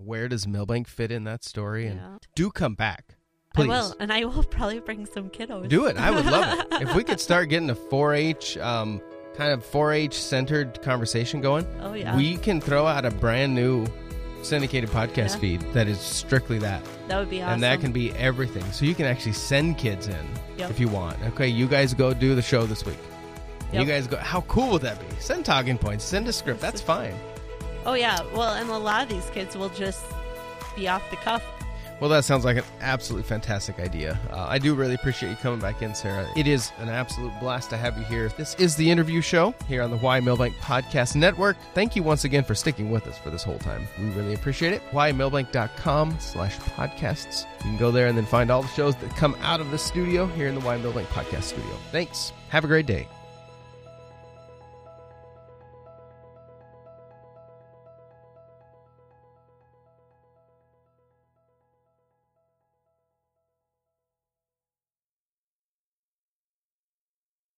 [0.05, 1.87] Where does Milbank fit in that story?
[1.87, 2.19] And Yeah.
[2.35, 3.17] do come back.
[3.55, 3.69] I Please.
[3.69, 5.69] will, and I will probably bring some kiddos.
[5.69, 5.97] Do it.
[5.99, 6.67] I would love it.
[6.83, 9.01] If we could start getting a 4-H um,
[9.37, 13.87] kind of 4-H centered conversation going, oh yeah, we can throw out a brand new
[14.43, 15.39] syndicated podcast Yeah.
[15.39, 16.83] feed that is strictly that.
[17.09, 17.55] that would be awesome.
[17.55, 18.65] And that can be everything.
[18.73, 20.27] So you can actually send kids in
[20.57, 20.71] Yep.
[20.71, 21.17] if you want.
[21.29, 22.99] Okay, you guys go do the show this week.
[23.73, 24.17] You guys go.
[24.19, 25.07] How cool would that be?
[25.19, 26.05] Send talking points.
[26.05, 26.61] Send a script.
[26.61, 27.15] That's fine.
[27.85, 30.05] Oh yeah, well, and a lot of these kids will just
[30.77, 31.43] be off the cuff.
[32.03, 34.19] Well, that sounds like an absolutely fantastic idea.
[34.33, 36.27] Uh, I do really appreciate you coming back in, Sara.
[36.37, 38.29] It is an absolute blast to have you here.
[38.31, 41.57] This is the interview show here on the Why Milbank Podcast Network.
[41.75, 43.87] Thank you once again for sticking with us for this whole time.
[44.01, 44.83] We really appreciate it.
[44.91, 47.45] WhyMilbank.com slash podcasts.
[47.59, 49.79] You can go there and then find all the shows that come out of the
[49.79, 51.77] studio here in the Why Milbank Podcast Studio.
[51.93, 52.33] Thanks.
[52.49, 53.07] Have a great day.